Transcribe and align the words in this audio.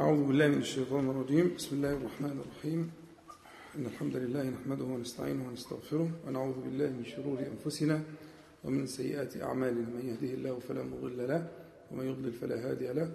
أعوذ 0.00 0.24
بالله 0.24 0.48
من 0.48 0.58
الشيطان 0.58 1.10
الرجيم. 1.10 1.54
بسم 1.54 1.76
الله 1.76 1.92
الرحمن 1.92 2.40
الرحيم. 2.40 2.90
إن 3.76 3.86
الحمد 3.86 4.16
لله 4.16 4.42
نحمده 4.50 4.84
ونستعينه 4.84 5.48
ونستغفره 5.48 6.10
ونعوذ 6.26 6.60
بالله 6.64 6.88
من 6.90 7.04
شرور 7.04 7.38
أنفسنا 7.38 8.02
ومن 8.64 8.86
سيئات 8.86 9.36
أعمالنا. 9.36 9.88
من 9.92 10.04
يهده 10.08 10.34
الله 10.34 10.58
فلا 10.58 10.82
مضل 10.82 11.28
له 11.28 11.48
ومن 11.92 12.04
يضلل 12.06 12.32
فلا 12.32 12.70
هادي 12.70 12.92
له. 12.92 13.12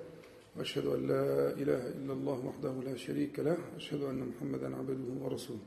وأشهد 0.58 0.86
أن 0.86 1.08
لا 1.08 1.54
إله 1.58 1.84
إلا 1.98 2.14
الله 2.14 2.46
وحده 2.46 2.74
لا 2.86 2.96
شريك 2.96 3.40
له. 3.40 3.58
وأشهد 3.74 4.02
أن 4.02 4.20
محمدا 4.30 4.76
عبده 4.76 5.26
ورسوله. 5.26 5.66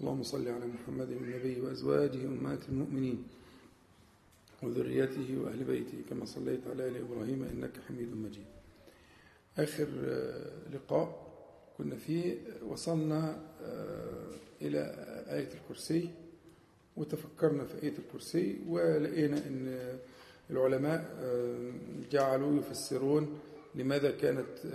اللهم 0.00 0.22
صل 0.22 0.48
على 0.48 0.66
محمد 0.66 1.10
النبي 1.10 1.60
وأزواجه 1.60 2.20
أمهات 2.28 2.68
المؤمنين 2.68 3.24
وذريته 4.62 5.28
وأهل 5.40 5.64
بيته 5.64 5.98
كما 6.10 6.24
صليت 6.24 6.60
على 6.66 6.88
آل 6.88 6.96
إبراهيم 6.96 7.40
إنك 7.42 7.72
حميد 7.88 8.16
مجيد. 8.16 8.44
آخر 9.58 9.86
لقاء 10.72 11.26
كنا 11.78 11.96
فيه 11.96 12.34
وصلنا 12.68 13.38
إلى 14.62 14.78
آية 15.30 15.48
الكرسي 15.54 16.10
وتفكرنا 16.96 17.64
في 17.64 17.82
آية 17.82 17.94
الكرسي 17.98 18.58
ولقينا 18.68 19.36
أن 19.36 19.98
العلماء 20.50 21.04
جعلوا 22.10 22.58
يفسرون 22.58 23.38
لماذا 23.74 24.10
كانت 24.10 24.66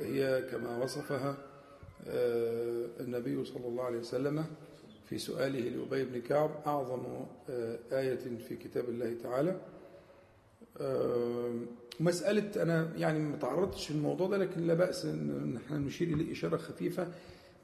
هي 0.00 0.42
كما 0.50 0.78
وصفها 0.84 1.36
النبي 3.00 3.44
صلى 3.44 3.66
الله 3.66 3.84
عليه 3.84 3.98
وسلم 3.98 4.44
في 5.08 5.18
سؤاله 5.18 5.60
لأبي 5.60 6.04
بن 6.04 6.20
كعب 6.20 6.50
أعظم 6.66 7.24
آية 7.92 8.38
في 8.48 8.56
كتاب 8.56 8.88
الله 8.88 9.16
تعالى. 9.22 9.60
مسألة 12.00 12.62
أنا 12.62 12.92
يعني 12.96 13.18
ما 13.18 13.36
تعرضتش 13.36 13.92
للموضوع 13.92 14.28
ده 14.28 14.36
لكن 14.36 14.66
لا 14.66 14.74
بأس 14.74 15.04
أن 15.04 15.58
إحنا 15.64 15.78
نشير 15.78 16.08
إليه 16.08 16.32
إشارة 16.32 16.56
خفيفة. 16.56 17.08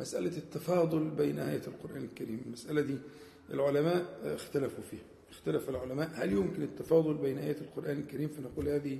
مسألة 0.00 0.36
التفاضل 0.36 1.10
بين 1.10 1.38
آية 1.38 1.60
القرآن 1.66 2.04
الكريم 2.04 2.42
المسألة 2.46 2.80
دي 2.80 2.98
العلماء 3.50 4.18
اختلفوا 4.24 4.84
فيها. 4.90 5.00
اختلف 5.30 5.68
العلماء. 5.68 6.10
هل 6.14 6.32
يمكن 6.32 6.62
التفاضل 6.62 7.14
بين 7.14 7.38
آية 7.38 7.56
القرآن 7.60 7.98
الكريم؟ 7.98 8.28
فنقول 8.28 8.68
هذه 8.68 8.98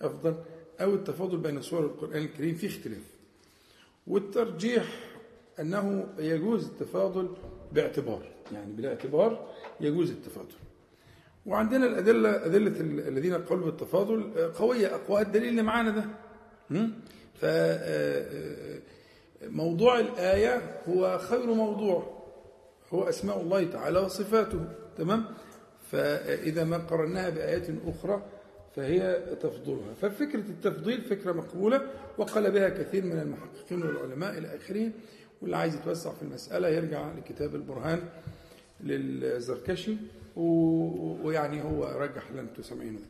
أفضل. 0.00 0.34
أو 0.80 0.94
التفاضل 0.94 1.36
بين 1.36 1.62
سور 1.62 1.84
القرآن 1.84 2.22
الكريم 2.22 2.54
في 2.54 2.66
اختلاف. 2.66 3.02
والترجيح 4.06 5.14
أنه 5.60 6.08
يجوز 6.18 6.64
التفاضل 6.64 7.28
باعتبار 7.72 8.28
يعني 8.52 8.72
بالاعتبار 8.72 9.48
يجوز 9.80 10.10
التفاضل. 10.10 10.54
وعندنا 11.46 11.86
الأدلة 11.86 12.46
أدلة 12.46 12.80
الذين 13.08 13.34
قالوا 13.34 13.64
بالتفاضل 13.64 14.50
قوية 14.58 14.94
أقوى. 14.94 15.20
الدليل 15.20 15.48
اللي 15.48 15.62
معانا 15.62 15.90
ده. 15.90 16.04
ف 17.34 17.46
موضوع 19.42 20.00
الآية 20.00 20.80
هو 20.88 21.18
خير 21.18 21.46
موضوع. 21.46 22.16
هو 22.92 23.02
أسماء 23.02 23.40
الله 23.40 23.64
تعالى 23.64 23.98
وصفاته. 23.98 24.60
تمام؟ 24.98 25.24
فإذا 25.90 26.64
ما 26.64 26.76
قرناها 26.76 27.30
بآيات 27.30 27.66
أخرى 27.86 28.22
فهي 28.76 29.22
تفضلها 29.42 29.94
ففكرة 30.02 30.40
التفضيل 30.40 31.02
فكرة 31.02 31.32
مقبولة 31.32 31.82
وقال 32.18 32.50
بها 32.50 32.68
كثير 32.68 33.04
من 33.04 33.18
المحققين 33.18 33.82
والعلماء 33.82 34.38
إلى 34.38 34.56
آخره. 34.56 34.90
واللي 35.42 35.56
عايز 35.56 35.74
يتوسع 35.74 36.12
في 36.12 36.22
المسألة 36.22 36.68
يرجع 36.68 37.12
لكتاب 37.12 37.54
البرهان 37.54 38.00
للزركشي. 38.80 39.96
ويعني 41.26 41.62
هو 41.62 41.84
رجح 41.84 42.28
اللي 42.30 42.40
أنتم 42.40 42.62
سامعينه 42.62 42.98
ده. 42.98 43.06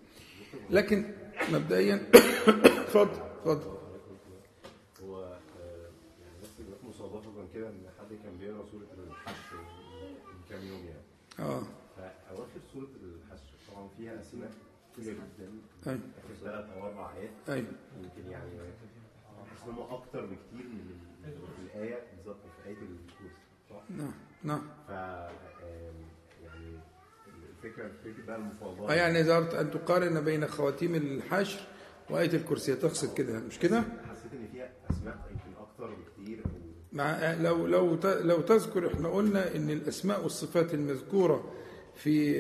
لكن 0.71 1.15
مبدئيا 1.53 1.95
اتفضل 2.49 3.21
اتفضل. 3.47 3.77
هو 5.03 5.23
يعني 6.21 6.39
بس 6.43 6.49
مصادفة 6.89 7.47
كده 7.55 7.69
إن 7.69 7.87
حد 8.01 8.09
كان 8.25 8.37
بيقرأ 8.41 8.67
سورة 8.71 8.87
الحشر 9.09 9.57
من 10.27 10.41
كام 10.51 10.63
يوم 10.67 10.85
يعني. 10.87 11.03
آه. 11.51 11.63
فأواخر 11.97 12.61
سورة 12.73 12.89
الحشر 13.03 13.53
طبعا 13.73 13.89
فيها 13.99 14.21
أسماء 14.21 14.51
كتير 14.97 15.15
جدا. 15.15 15.51
أيوه 15.87 16.01
ثلاث 16.43 16.71
أو 16.71 16.87
أربع 16.87 17.13
آيات. 17.13 17.31
أيوه 17.49 17.67
يمكن 18.03 18.31
يعني 18.31 18.51
اسمهم 19.63 19.95
أكتر 19.95 20.21
بكتير 20.27 20.67
من 20.67 21.01
الآية 21.65 22.03
بالظبط 22.17 22.37
في 22.63 22.69
آية 22.69 22.75
الكرسي. 22.75 23.35
صح؟ 23.71 23.83
نعم 23.91 24.13
نعم. 24.45 24.63
ف 24.89 24.91
الفكرة 27.65 27.91
فكره 28.05 28.27
بقى 28.27 28.37
المفاضله 28.37 28.91
آه 28.91 28.95
يعني 28.95 29.21
إذا 29.21 29.37
أردت 29.37 29.55
أن 29.55 29.71
تقارن 29.71 30.21
بين 30.21 30.47
خواتيم 30.47 30.95
الحشر 30.95 31.61
وآية 32.11 32.33
الكرسي 32.35 32.75
تقصد 32.75 33.15
كده 33.15 33.39
مش 33.41 33.59
كده؟ 33.59 33.81
حسيت 33.81 34.33
إن 34.33 34.49
فيها 34.53 34.71
أسماء 34.91 35.19
يمكن 35.31 35.61
أكتر 35.61 35.95
بكتير 35.95 36.43
مع 36.93 37.35
لو 37.35 37.67
لو 37.67 37.95
ت- 37.97 38.07
لو 38.07 38.41
تذكر 38.41 38.87
إحنا 38.95 39.09
قلنا 39.09 39.57
إن 39.57 39.71
الأسماء 39.71 40.23
والصفات 40.23 40.75
المذكورة 40.75 41.53
في 41.95 42.31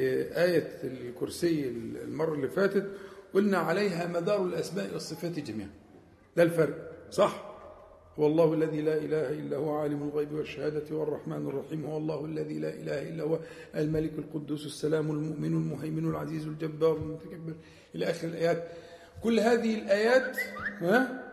آية 0.44 0.78
الكرسي 0.84 1.68
المرة 2.04 2.34
اللي 2.34 2.48
فاتت 2.48 2.90
قلنا 3.34 3.58
عليها 3.58 4.06
مدار 4.06 4.44
الأسماء 4.44 4.92
والصفات 4.92 5.38
جميعا. 5.38 5.70
ده 6.36 6.42
الفرق 6.42 6.92
صح؟ 7.10 7.55
هو 8.18 8.26
الله 8.26 8.54
الذي 8.54 8.80
لا 8.80 8.96
إله 8.96 9.30
إلا 9.30 9.56
هو 9.56 9.76
عالم 9.76 10.02
الغيب 10.02 10.32
والشهادة 10.32 10.96
والرحمن 10.96 11.46
الرحيم. 11.46 11.86
هو 11.86 11.96
الله 11.96 12.24
الذي 12.24 12.58
لا 12.58 12.68
إله 12.68 13.08
إلا 13.08 13.24
هو 13.24 13.38
الملك 13.76 14.12
القدوس 14.18 14.66
السلام 14.66 15.10
المؤمن 15.10 15.52
المهيمن 15.52 16.10
العزيز 16.10 16.46
الجبار 16.46 16.96
المتكبر. 16.96 17.54
إلى 17.94 18.10
آخر 18.10 18.28
الآيات. 18.28 18.64
كل 19.22 19.40
هذه 19.40 19.74
الآيات 19.74 20.36
ها؟ 20.80 21.26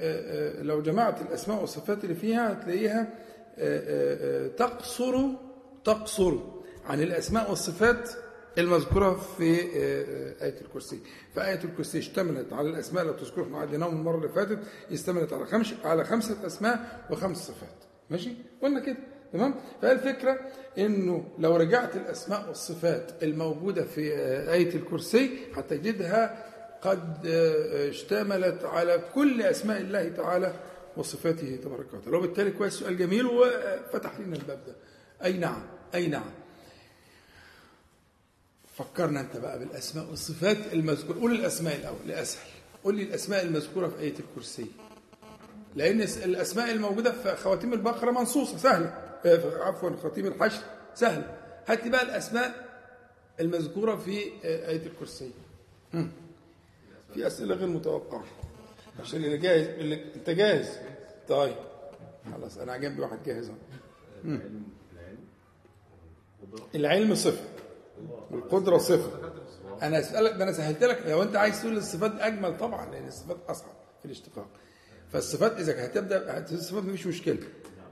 آه، 0.00 0.58
آه، 0.60 0.62
لو 0.62 0.82
جمعت 0.82 1.22
الأسماء 1.22 1.60
والصفات 1.60 2.04
اللي 2.04 2.14
فيها 2.14 2.52
هتلاقيها 2.52 3.08
آه، 3.58 4.48
تقصر 4.48 5.14
تقصر 5.84 6.34
عن 6.86 7.02
الأسماء 7.02 7.50
والصفات 7.50 8.10
المذكورة 8.58 9.14
في 9.38 9.60
آه، 9.60 10.44
آية 10.44 10.60
الكرسي. 10.60 10.98
فآية 11.34 11.64
الكرسي 11.64 11.98
اشتملت 11.98 12.52
على 12.52 12.68
الأسماء 12.70 13.02
اللي 13.02 13.14
تذكرها 13.14 13.44
إحنا 13.44 13.58
عديناهم 13.58 13.96
المرة 13.96 14.16
اللي 14.16 14.28
فاتت 14.28 14.58
اشتملت 14.90 15.32
على 15.32 15.46
خمس 15.46 15.74
على 15.84 16.04
خمسة 16.04 16.46
أسماء 16.46 17.06
وخمس 17.10 17.36
صفات. 17.36 17.84
ماشي؟ 18.10 18.30
قلنا 18.62 18.80
كده. 18.80 18.96
تمام؟ 19.32 19.54
فالفكرة 19.82 20.38
إنه 20.78 21.24
لو 21.38 21.56
رجعت 21.56 21.96
الأسماء 21.96 22.48
والصفات 22.48 23.22
الموجودة 23.22 23.84
في 23.84 24.14
آه، 24.14 24.52
آية 24.52 24.74
الكرسي 24.74 25.38
هتجدها 25.54 26.44
قد 26.82 27.26
آه، 27.26 27.88
اشتملت 27.88 28.64
على 28.64 29.04
كل 29.14 29.42
أسماء 29.42 29.80
الله 29.80 30.08
تعالى 30.08 30.52
وصفاته 30.96 31.56
تبارك 31.56 31.94
وتعالى. 31.94 32.16
وبالتالي 32.16 32.50
كويس 32.50 32.72
سؤال 32.72 32.96
جميل 32.98 33.26
وفتح 33.26 34.20
لنا 34.20 34.36
الباب 34.36 34.58
ده. 34.66 34.74
أي 35.24 35.32
نعم؟ 35.32 35.62
أي 35.94 36.06
نعم؟ 36.06 36.30
فكرنا 38.76 39.20
أنت 39.20 39.36
بقى 39.36 39.58
بالأسماء 39.58 40.10
والصفات 40.10 40.72
المذكورة. 40.72 41.18
قول 41.20 41.32
الأسماء 41.32 41.76
الأول 41.76 41.98
لأسهل 42.06 42.48
قول 42.84 42.96
لي 42.96 43.02
الأسماء 43.02 43.42
المذكورة 43.42 43.88
في 43.88 43.98
آية 44.00 44.14
الكرسي. 44.18 44.66
لأن 45.74 46.00
الأسماء 46.00 46.70
الموجودة 46.72 47.12
في 47.12 47.36
خواتيم 47.36 47.72
البقرة 47.72 48.10
منصوصة 48.10 48.56
سهلة. 48.58 48.86
آه، 49.26 49.64
عفوا 49.64 49.96
خواتيم 50.02 50.26
الحشر 50.26 50.62
سهلة. 50.94 51.36
هات 51.68 51.84
لي 51.84 51.90
بقى 51.90 52.02
الأسماء 52.02 52.66
المذكورة 53.40 53.96
في 53.96 54.18
آه، 54.44 54.68
آية 54.68 54.86
الكرسي. 54.86 55.30
في 57.14 57.26
أسئلة 57.26 57.54
غير 57.54 57.68
متوقعة. 57.68 58.24
عشان 59.00 59.24
اللي 59.24 59.38
جاهز 59.38 59.66
اللي 59.68 60.04
أنت 60.14 60.30
جاهز؟ 60.30 60.68
طيب. 61.28 61.54
خلاص 62.32 62.58
أنا 62.58 62.76
جنبي 62.76 63.02
واحد 63.02 63.18
جاهز 63.26 63.48
أهو. 63.48 63.56
العلم 64.24 64.62
العلم. 64.92 65.18
قدرة 66.42 66.66
العلم 66.74 67.14
صفه 67.14 67.44
والقدرة 68.30 68.78
صفه 68.78 69.10
أنا 69.82 69.98
أسألك 69.98 70.32
ده 70.32 70.44
أنا 70.44 70.52
سهلت 70.52 70.84
لك. 70.84 71.02
لو 71.06 71.22
أنت 71.22 71.36
عايز 71.36 71.62
تقول 71.62 71.76
الصفات 71.76 72.12
أجمل 72.20 72.56
طبعا 72.56 72.90
لأن 72.90 73.06
الصفات 73.08 73.36
أصعب 73.48 73.72
في 74.00 74.04
الاشتقاق. 74.04 74.48
فالصفات 75.12 75.52
إذا 75.60 75.84
هتبدأ 75.84 76.38
الصفات 76.52 76.82
مفيش 76.84 77.06
مشكلة. 77.06 77.38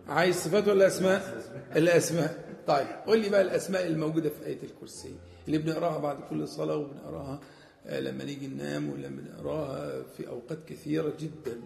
عايز 0.08 0.36
صفات 0.36 0.68
ولا 0.68 0.86
أسماء؟ 0.86 1.42
الأسماء. 1.76 2.44
طيب 2.66 2.86
قول 3.06 3.18
لي 3.18 3.28
بقى 3.28 3.40
الأسماء 3.42 3.86
الموجودة 3.86 4.30
في 4.30 4.46
آية 4.46 4.62
الكرسي. 4.62 5.14
اللي 5.46 5.58
بنقراها 5.58 5.98
بعد 5.98 6.16
كل 6.30 6.48
صلاة 6.48 6.76
وبنقراها 6.76 7.40
آه، 7.86 8.00
لما 8.00 8.24
نيجي 8.24 8.46
ننام 8.46 8.90
ولما 8.90 9.22
نقراها 9.22 10.02
في 10.02 10.28
أوقات 10.28 10.58
كثيرة 10.66 11.12
جدا. 11.20 11.60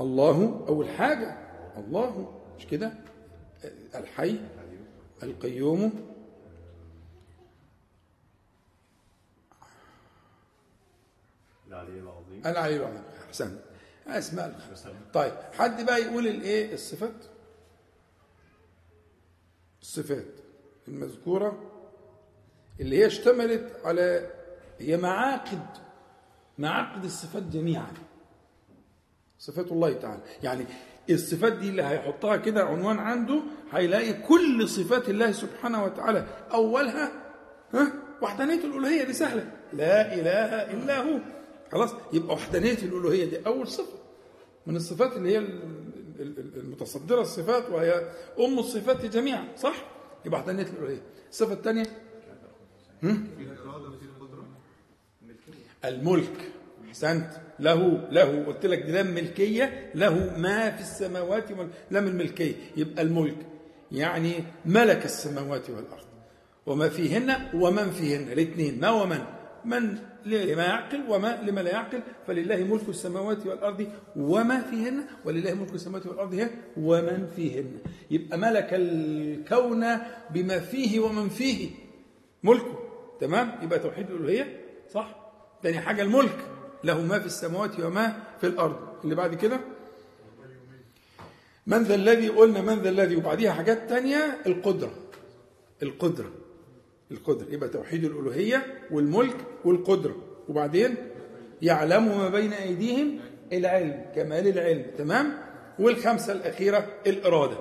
الله 0.00 0.64
أول 0.68 0.88
حاجة. 0.88 1.38
الله 1.76 2.32
مش 2.58 2.66
كده؟ 2.66 2.92
الحي 3.94 4.36
القيوم 5.22 5.92
العلي 11.82 12.00
العظيم 12.00 12.42
العلي 12.46 12.76
العظيم 12.76 13.02
أسماء 14.06 14.48
الخمسة 14.56 14.94
طيب 15.14 15.32
حد 15.52 15.86
بقى 15.86 16.02
يقول 16.02 16.26
الإيه؟ 16.26 16.74
الصفات. 16.74 17.24
الصفات 19.82 20.26
المذكورة 20.88 21.72
اللي 22.80 22.98
هي 22.98 23.06
اشتملت 23.06 23.76
على 23.84 24.30
هي 24.78 24.96
معاقد 24.96 25.66
معاقد 26.58 27.04
الصفات 27.04 27.42
جميعا. 27.42 27.92
صفات 29.38 29.72
الله 29.72 29.92
تعالى. 29.92 30.22
يعني 30.42 30.64
الصفات 31.10 31.52
دي 31.52 31.68
اللي 31.68 31.82
هيحطها 31.82 32.36
كده 32.36 32.64
عنوان 32.64 32.98
عنده 32.98 33.42
هيلاقي 33.72 34.12
كل 34.12 34.68
صفات 34.68 35.08
الله 35.08 35.32
سبحانه 35.32 35.84
وتعالى. 35.84 36.26
أولها 36.52 37.12
ها؟ 37.74 37.92
وحدانية 38.22 38.64
الألوهية 38.64 39.04
دي 39.04 39.12
سهلة. 39.12 39.50
لا 39.72 40.14
إله 40.14 40.72
إلا 40.72 41.00
هو. 41.00 41.18
خلاص؟ 41.72 41.90
يبقى 42.12 42.34
وحدانية 42.34 42.72
الألوهية 42.82 43.24
دي 43.24 43.46
أول 43.46 43.68
صفة. 43.68 43.98
من 44.66 44.76
الصفات 44.76 45.12
اللي 45.16 45.32
هي 45.32 45.38
ال- 45.38 45.60
ال- 46.20 46.38
ال- 46.38 46.56
المتصدرة 46.60 47.20
الصفات 47.20 47.70
وهي 47.70 48.10
أم 48.40 48.58
الصفات 48.58 49.04
جميعا 49.06 49.48
صح؟ 49.56 49.84
يبقى 50.24 50.40
وحدانية 50.40 50.62
الألوهية. 50.62 51.02
الصفة 51.30 51.52
الثانية؟ 51.52 51.84
الملك. 55.84 56.50
أحسنت. 56.88 57.30
له 57.58 58.08
له. 58.10 58.44
قلت 58.46 58.66
لك 58.66 58.82
لام 58.86 59.06
ملكية. 59.14 59.90
له 59.94 60.38
ما 60.38 60.70
في 60.70 60.80
السماوات 60.80 61.44
لام 61.90 62.06
الملكية. 62.06 62.54
يبقى 62.76 63.02
الملك. 63.02 63.36
يعني 63.92 64.34
ملك 64.64 65.04
السماوات 65.04 65.70
والأرض. 65.70 66.06
وما 66.66 66.88
فيهن 66.88 67.36
ومن 67.54 67.90
فيهن. 67.90 68.32
الاثنين 68.32 68.80
ما 68.80 68.90
ومن؟ 68.90 69.24
من 69.66 69.98
لما 70.26 70.64
يعقل 70.64 71.00
وما 71.08 71.42
لما 71.42 71.60
لا 71.60 71.70
يعقل 71.70 72.00
فلله 72.26 72.64
ملك 72.64 72.88
السماوات 72.88 73.46
والأرض 73.46 73.86
وما 74.16 74.60
فيهن 74.60 75.04
ولله 75.24 75.54
ملك 75.54 75.74
السماوات 75.74 76.06
والأرض 76.06 76.34
هي 76.34 76.50
ومن 76.76 77.26
فيهن. 77.36 77.78
يبقى 78.10 78.38
ملك 78.38 78.68
الكون 78.72 79.86
بما 80.30 80.58
فيه 80.58 81.00
ومن 81.00 81.28
فيه 81.28 81.70
ملكه. 82.42 82.78
تمام؟ 83.20 83.58
يبقى 83.62 83.78
توحيد 83.78 84.10
الألوهية؟ 84.10 84.60
صح. 84.92 85.16
تاني 85.62 85.80
حاجة 85.80 86.02
الملك 86.02 86.38
له 86.84 87.02
ما 87.02 87.18
في 87.18 87.26
السماوات 87.26 87.80
وما 87.80 88.22
في 88.40 88.46
الأرض. 88.46 88.76
اللي 89.04 89.14
بعد 89.14 89.34
كده؟ 89.34 89.60
من 91.66 91.82
ذا 91.82 91.94
الذي 91.94 92.28
قلنا 92.28 92.60
من 92.60 92.82
ذا 92.82 92.88
الذي 92.88 93.16
وبعديها 93.16 93.52
حاجات 93.52 93.88
تانية 93.88 94.38
القدرة. 94.46 94.94
القدرة. 95.82 96.30
القدرة 97.10 97.46
يبقى 97.50 97.68
توحيد 97.68 98.04
الألوهية 98.04 98.66
والملك 98.90 99.36
والقدرة. 99.64 100.16
وبعدين 100.48 100.94
يعلم 101.62 102.18
ما 102.18 102.28
بين 102.28 102.52
أيديهم 102.52 103.18
العلم 103.52 104.04
كمال 104.14 104.48
العلم. 104.48 104.86
تمام؟ 104.98 105.32
والخمسة 105.78 106.32
الأخيرة 106.32 106.86
الإرادة. 107.06 107.58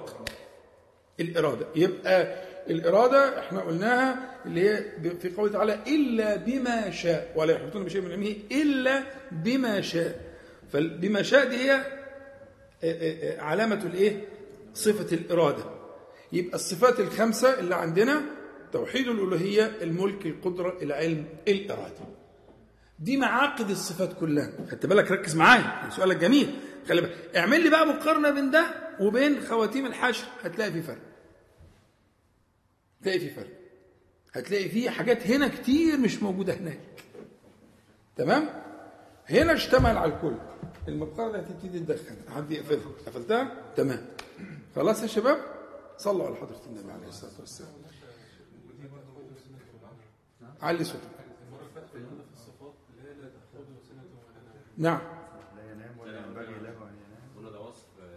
الإرادة. 1.19 1.65
يبقى 1.75 2.36
الإرادة 2.69 3.39
إحنا 3.39 3.59
قلناها 3.62 4.36
اللي 4.45 4.69
هي 4.69 4.83
في 5.19 5.30
قوله 5.30 5.51
تعالى 5.51 5.80
إلا 5.88 6.36
بما 6.36 6.91
شاء 6.91 7.33
ولا 7.36 7.53
يحيطون 7.53 7.83
بشيء 7.83 8.01
من 8.01 8.12
علمه 8.12 8.36
إلا 8.51 9.03
بما 9.31 9.81
شاء. 9.81 10.19
فبما 10.74 11.21
شاء 11.21 11.50
دي 11.50 11.56
هي 11.56 11.81
علامة 13.39 13.86
الإيه؟ 13.86 14.21
صفة 14.74 15.15
الإرادة. 15.15 15.63
يبقى 16.33 16.56
الصفات 16.56 17.00
الخمسة 17.00 17.59
اللي 17.59 17.75
عندنا 17.75 18.21
توحيد 18.75 19.07
الألوهية 19.07 19.66
الملك 19.81 20.25
القدرة 20.25 20.77
العلم 20.81 21.25
الإرادة. 21.48 22.06
دي 23.00 23.18
معاقد 23.18 23.69
الصفات 23.69 24.13
كلها. 24.19 24.51
خدت 24.72 24.86
بالك؟ 24.86 25.12
ركز 25.12 25.36
معايا. 25.36 25.89
سؤالك 25.89 26.18
جميل. 26.18 26.60
خلي 26.88 27.01
بالك. 27.01 27.36
اعمل 27.36 27.63
لي 27.63 27.69
بقى 27.69 27.88
مقارنة 27.88 28.30
بين 28.31 28.51
ده 28.51 28.74
وبين 29.00 29.42
خواتيم 29.42 29.86
الحشر. 29.86 30.27
هتلاقي 30.42 30.72
في 30.72 30.81
فرق. 30.81 31.01
هتلاقي 33.01 33.19
في 33.19 33.30
فرق. 33.30 33.51
هتلاقي 34.33 34.69
في 34.69 34.89
حاجات 34.89 35.27
هنا 35.27 35.48
كتير 35.48 35.98
مش 35.98 36.24
موجودة 36.24 36.54
هناك. 36.54 36.80
تمام؟ 38.16 38.50
هنا 39.30 39.54
اشتمل 39.54 39.98
على 39.98 40.13
الكل. 40.13 40.36
المقارنة 40.88 41.38
هتبتدي 41.38 41.80
تدخل 41.80 42.16
حد 42.36 42.51
يقفلها 42.51 42.86
قفلتها؟ 43.07 43.74
تمام. 43.75 44.06
خلاص 44.75 45.01
يا 45.01 45.07
شباب؟ 45.07 45.38
صلوا 45.98 46.25
على 46.25 46.36
حضرة 46.36 46.62
النبي 46.68 46.92
عليه 46.92 47.07
الصلاة 47.07 47.39
والسلام 47.39 47.69
علي 47.72 47.86
صوتك 47.86 48.01
نعم 48.81 48.92
لا 48.92 48.95
ينام 48.95 49.04
ولا 49.04 49.13
ينبغي 49.16 49.24
له 49.24 49.44
ان 49.44 49.54
ينام 49.54 50.42
قلنا 50.42 50.44
ده 50.45 50.48
وصف 50.48 50.54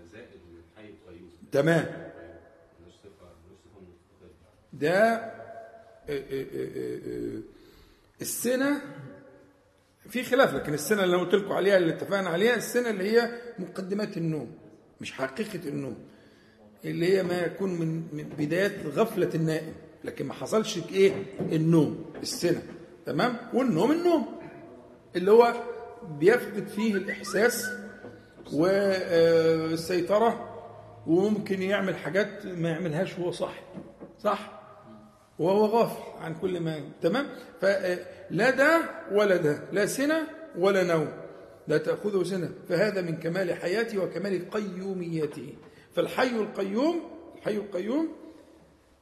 زائد 0.06 0.40
للحي 0.50 0.90
القيوم. 0.90 1.30
تمام. 1.52 2.08
ده 4.72 5.14
آه، 5.14 5.32
آه، 6.08 6.46
آه، 7.06 7.40
السنة 8.20 8.80
في 10.08 10.22
خلاف 10.24 10.54
لكن 10.54 10.74
السنة 10.74 11.04
اللي 11.04 11.16
قلت 11.16 11.34
لكم 11.34 11.52
عليها 11.52 11.76
اللي 11.76 11.94
اتفقنا 11.94 12.28
عليها 12.28 12.54
السنة 12.54 12.90
اللي 12.90 13.10
هي 13.10 13.30
مقدمات 13.58 14.16
النوم 14.16 14.58
مش 15.00 15.12
حقيقة 15.12 15.68
النوم. 15.68 15.96
اللي 16.84 17.16
هي 17.16 17.22
ما 17.22 17.40
يكون 17.40 17.74
من 17.74 18.08
من 18.12 18.22
بداية 18.38 18.88
غفلة 18.88 19.30
النائم 19.34 19.74
لكن 20.04 20.26
ما 20.26 20.34
حصلش 20.34 20.78
إيه؟ 20.92 21.12
النوم. 21.40 22.07
السنة 22.22 22.62
تمام؟ 23.06 23.36
والنوم 23.54 23.92
النوم 23.92 24.26
اللي 25.16 25.30
هو 25.30 25.54
بيفقد 26.18 26.68
فيه 26.68 26.94
الإحساس 26.94 27.64
والسيطرة 28.52 30.44
وممكن 31.06 31.62
يعمل 31.62 31.96
حاجات 31.96 32.46
ما 32.46 32.68
يعملهاش 32.68 33.18
وهو 33.18 33.30
صاحي 33.30 33.62
صح؟ 34.18 34.58
وهو 35.38 35.64
غافل 35.64 36.02
عن 36.24 36.34
كل 36.34 36.60
ما 36.60 36.80
تمام؟ 37.02 37.26
فلا 37.60 38.50
ده 38.50 38.80
ولا 39.12 39.36
ده 39.36 39.60
لا 39.72 39.86
سنة 39.86 40.26
ولا 40.58 40.82
نوم 40.82 41.08
لا 41.68 41.78
تأخذه 41.78 42.22
سنة. 42.22 42.50
فهذا 42.68 43.00
من 43.00 43.16
كمال 43.16 43.54
حياته 43.54 43.98
وكمال 43.98 44.50
قيوميته. 44.50 45.54
فالحي 45.94 46.30
القيوم 46.36 47.00
الحي 47.38 47.56
القيوم 47.56 48.08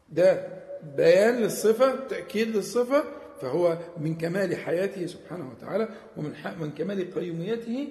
ده 0.08 0.48
بيان 0.96 1.34
للصفة 1.43 2.06
تأكيد 2.08 2.56
للصفة 2.56 3.05
فهو 3.40 3.78
من 4.00 4.14
كمال 4.19 4.56
حياته 4.56 5.06
سبحانه 5.06 5.50
وتعالى 5.50 5.88
ومن 6.17 6.32
من 6.61 6.70
كمال 6.70 7.14
قيوميته 7.14 7.88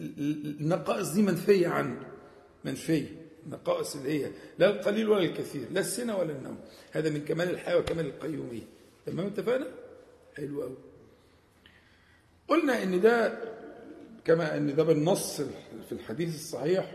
ال- 0.00 0.18
ال- 0.18 0.60
النقائص 0.60 1.12
دي 1.12 1.22
منفية 1.22 1.68
عنه. 1.68 2.00
منفية. 2.64 3.06
النقائص 3.46 3.96
اللي 3.96 4.24
هي 4.24 4.30
لا 4.58 4.70
القليل 4.70 5.08
ولا 5.08 5.22
الكثير 5.24 5.62
لا 5.72 5.80
السنة 5.80 6.16
ولا 6.18 6.32
النوم. 6.32 6.58
هذا 6.92 7.10
من 7.10 7.24
كمال 7.24 7.50
الحياة 7.50 7.76
وكمال 7.78 8.06
القيومية. 8.06 8.62
تمام؟ 9.06 9.26
اتفقنا؟ 9.26 9.66
حلو 10.36 10.62
قوي 10.62 10.76
قلنا 12.48 12.82
إن 12.82 13.00
ده 13.00 13.38
كما 14.24 14.56
إن 14.56 14.74
ده 14.76 14.82
بالنص 14.82 15.40
في 15.88 15.92
الحديث 15.92 16.34
الصحيح 16.34 16.94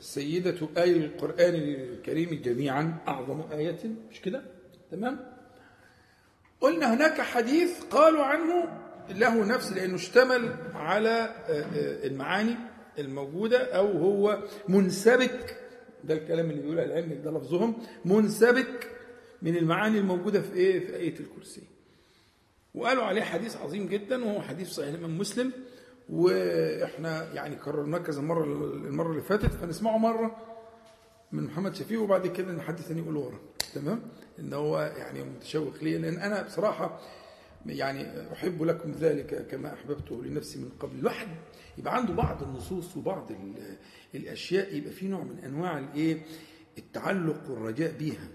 سيدة 0.00 0.68
آية 0.76 0.96
القرآن 0.96 1.54
الكريم 1.54 2.40
جميعا 2.44 2.98
أعظم 3.08 3.40
آية 3.52 3.78
مش 4.10 4.20
كده؟ 4.20 4.42
تمام؟ 4.90 5.20
قلنا 6.60 6.94
هناك 6.94 7.20
حديث 7.20 7.80
قالوا 7.84 8.24
عنه 8.24 8.78
له 9.10 9.44
نفس 9.44 9.72
لأنه 9.72 9.94
اشتمل 9.94 10.56
على 10.74 11.34
المعاني 12.04 12.56
الموجودة 12.98 13.74
أو 13.76 13.86
هو 13.92 14.42
منسبك 14.68 15.56
ده 16.04 16.14
الكلام 16.14 16.50
اللي 16.50 16.62
بيقوله 16.62 16.84
العلم 16.84 17.20
ده 17.24 17.30
لفظهم 17.30 17.74
منسبك 18.04 18.90
من 19.42 19.56
المعاني 19.56 19.98
الموجودة 19.98 20.40
في 20.42 20.54
إيه؟ 20.54 20.86
في 20.86 20.96
آية 20.96 21.14
الكرسي 21.20 21.62
وقالوا 22.74 23.04
عليه 23.04 23.22
حديث 23.22 23.56
عظيم 23.56 23.86
جدا 23.88 24.24
وهو 24.24 24.40
حديث 24.42 24.68
صحيح 24.70 24.88
الإمام 24.88 25.18
مسلم 25.18 25.52
وإحنا 26.08 27.32
يعني 27.32 27.56
كررناه 27.56 27.98
كذا 27.98 28.22
مره 28.22 28.44
المرة 28.44 29.10
اللي 29.10 29.22
فاتت 29.22 29.46
فنسمعه 29.54 29.98
مرة 29.98 30.36
من 31.32 31.44
محمد 31.44 31.74
شفيق 31.74 32.02
وبعد 32.02 32.26
كده 32.26 32.62
حد 32.62 32.80
ثاني 32.80 33.00
يقوله 33.00 33.20
ورا. 33.20 33.38
تمام؟ 33.74 34.02
إن 34.38 34.52
هو 34.52 34.92
يعني 34.96 35.24
متشوق 35.24 35.74
لي 35.84 35.98
لأن 35.98 36.14
أنا 36.18 36.42
بصراحة 36.42 37.00
يعني 37.66 38.32
أحب 38.32 38.62
لكم 38.62 38.90
ذلك 38.92 39.46
كما 39.46 39.74
أحببته 39.74 40.24
لنفسي 40.24 40.58
من 40.58 40.68
قبل. 40.80 40.98
الواحد 40.98 41.28
يبقى 41.78 41.96
عنده 41.96 42.12
بعض 42.14 42.42
النصوص 42.42 42.96
وبعض 42.96 43.30
ال- 43.32 43.76
الأشياء 44.14 44.74
يبقى 44.76 44.90
في 44.92 45.08
نوع 45.08 45.22
من 45.22 45.38
أنواع 45.38 45.78
الإيه؟ 45.78 46.22
التعلق 46.78 47.50
والرجاء 47.50 47.92
بيها 47.98 48.28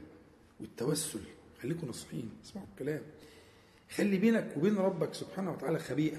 والتوسل. 0.60 1.20
خليكم 1.62 1.88
نصحين 1.88 2.30
اسمعوا 2.46 2.68
الكلام. 2.74 3.02
خلي 3.96 4.18
بينك 4.18 4.54
وبين 4.58 4.76
ربك 4.78 5.14
سبحانه 5.14 5.52
وتعالى 5.52 5.80
خبيئة. 5.80 6.18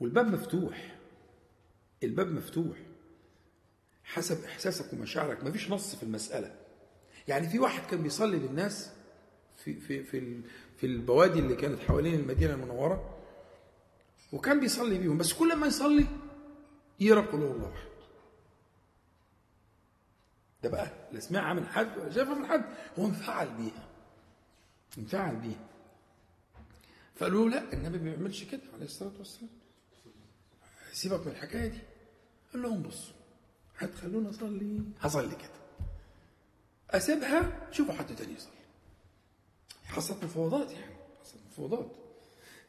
والباب 0.00 0.26
مفتوح. 0.26 0.96
الباب 2.02 2.26
مفتوح. 2.32 2.76
حسب 4.04 4.44
إحساسك 4.44 4.92
ومشاعرك. 4.92 5.44
مفيش 5.44 5.70
نص 5.70 5.94
في 5.96 6.02
المسألة. 6.02 6.56
يعني 7.28 7.48
في 7.48 7.58
واحد 7.58 7.90
كان 7.90 8.02
بيصلي 8.02 8.36
للناس 8.38 8.90
في 9.56 9.74
في 9.80 10.04
في 10.04 10.40
في 10.76 10.86
البوادي 10.86 11.38
اللي 11.38 11.56
كانت 11.56 11.80
حوالين 11.80 12.14
المدينة 12.20 12.54
المنورة 12.54 13.18
وكان 14.32 14.60
بيصلي 14.60 14.98
بيهم. 14.98 15.18
بس 15.18 15.32
كل 15.32 15.56
ما 15.56 15.66
يصلي 15.66 16.06
يقرا 17.00 17.20
قل 17.20 17.42
هو 17.42 17.52
الله 17.52 17.72
احد 17.74 17.88
ده 20.62 20.68
بقى 20.70 20.90
لا 21.12 21.20
سمعها 21.20 21.54
من 21.54 21.66
حد 21.66 21.98
ولا 21.98 22.10
شافها 22.10 22.34
من 22.34 22.46
حد. 22.46 22.64
هو 22.98 23.06
انفعل 23.06 23.48
بيها. 23.48 23.88
انفعل 24.98 25.36
بيها. 25.36 25.68
فقالوا 27.16 27.48
له 27.48 27.56
لا 27.56 27.72
النبي 27.72 27.98
ما 27.98 28.04
بيعملش 28.04 28.44
كده 28.44 28.60
عليه 28.74 28.84
الصلاة 28.84 29.12
والسلام. 29.18 29.50
سيبك 30.98 31.26
من 31.26 31.32
الحكاية 31.32 31.66
دي. 31.66 31.78
قال 32.52 32.62
لهم 32.62 32.82
بصوا 32.82 33.14
هتخلوني 33.78 34.30
أصلي. 34.30 34.82
هصلي 35.00 35.36
كده. 35.36 35.58
أسيبها 36.90 37.68
شوفوا 37.72 37.94
حد 37.94 38.16
تاني 38.16 38.34
يصلي. 38.34 38.52
حصلت 39.84 40.24
مفاوضات 40.24 40.70
يعني 40.70 40.94
حصلت 41.20 41.42
مفاوضات. 41.50 41.90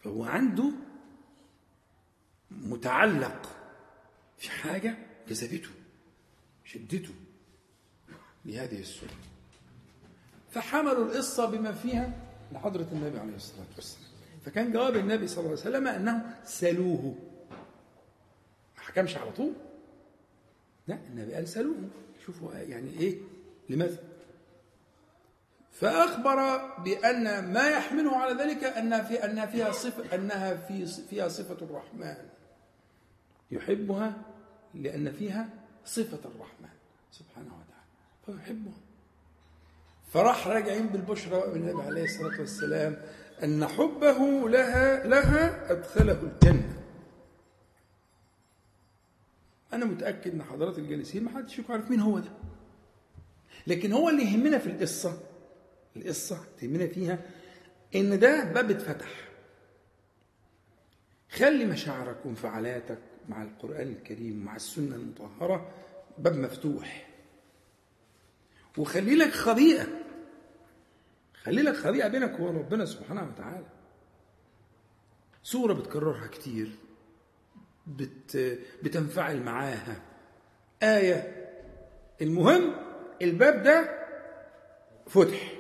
فهو 0.03 0.24
عنده 0.24 0.71
متعلق 2.51 3.55
في 4.38 4.50
حاجة 4.50 4.98
جذبته 5.27 5.69
شدته 6.65 7.13
لهذه 8.45 8.79
السنة 8.79 9.09
فحملوا 10.51 11.05
القصة 11.05 11.45
بما 11.45 11.71
فيها 11.71 12.13
لحضرة 12.51 12.88
النبي 12.91 13.19
عليه 13.19 13.36
الصلاة 13.36 13.65
والسلام. 13.75 14.09
فكان 14.45 14.71
جواب 14.71 14.95
النبي 14.95 15.27
صلى 15.27 15.39
الله 15.39 15.50
عليه 15.50 15.62
وسلم 15.62 15.88
أنه 15.88 16.39
سلوه. 16.45 17.28
حكمش 18.89 19.17
على 19.17 19.31
طول. 19.31 19.53
لا 20.88 20.98
النبي 21.10 21.34
قال 21.34 21.48
سلوه 21.48 21.75
شوفوا 22.25 22.53
يعني 22.53 23.00
إيه؟ 23.00 23.17
لماذا؟ 23.69 23.98
فأخبر 25.72 26.67
بأن 26.84 27.53
ما 27.53 27.69
يحمله 27.69 28.17
على 28.17 28.43
ذلك 28.43 28.63
أنها 28.63 29.03
في 29.03 29.25
أنها 29.25 29.46
فيها 29.46 29.72
صفة 29.72 30.15
أنها 30.15 30.55
في 30.55 30.86
فيها 30.86 31.27
صفة 31.27 31.65
الرحمن. 31.65 32.17
يحبها 33.51 34.13
لأن 34.74 35.12
فيها 35.12 35.50
صفة 35.86 36.29
الرحمن 36.29 36.69
سبحانه 37.12 37.48
وتعالى. 37.48 38.39
فيحبها. 38.41 38.79
فراح 40.13 40.48
راجعين 40.48 40.88
بالبشرى 40.88 41.46
النبي 41.46 41.81
عليه 41.81 42.03
الصلاة 42.03 42.39
والسلام 42.39 42.98
أن 43.43 43.67
حبه 43.67 44.50
لها 44.50 45.08
لها 45.08 45.72
أدخله 45.72 46.22
الجنة. 46.22 46.78
أنا 49.83 49.91
متأكد 49.91 50.33
أن 50.33 50.43
حضرات 50.43 50.77
الجالسين 50.79 51.24
ما 51.24 51.29
حدش 51.31 51.59
يكون 51.59 51.75
عارف 51.75 51.89
مين 51.91 52.00
هو 52.00 52.19
ده. 52.19 52.31
لكن 53.67 53.93
هو 53.93 54.09
اللي 54.09 54.24
يهمنا 54.24 54.57
في 54.57 54.67
القصة 54.67 55.21
القصة 55.95 56.43
تهمنا 56.59 56.88
فيها 56.88 57.19
إن 57.95 58.19
ده 58.19 58.43
باب 58.43 58.71
اتفتح. 58.71 59.29
خلي 61.31 61.65
مشاعرك 61.65 62.25
وانفعالاتك 62.25 63.00
مع 63.29 63.43
القرآن 63.43 63.88
الكريم 63.88 64.41
ومع 64.41 64.55
السنة 64.55 64.95
المطهرة 64.95 65.71
باب 66.17 66.36
مفتوح. 66.38 67.09
وخلي 68.77 69.15
لك 69.15 69.31
خبيئة 69.31 69.88
خلي 71.43 71.62
لك 71.62 71.75
خبيئة 71.75 72.07
بينك 72.07 72.39
وبين 72.39 72.55
ربنا 72.57 72.86
سبحانه 72.86 73.27
وتعالى. 73.27 73.65
سورة 75.43 75.74
بتكررها 75.74 76.27
كتير. 76.27 76.71
بت 77.89 78.60
بتنفعل 78.84 79.43
معاها. 79.43 80.01
آية. 80.84 81.36
المهم 82.22 82.75
الباب 83.22 83.63
ده 83.63 84.00
فتح. 85.08 85.53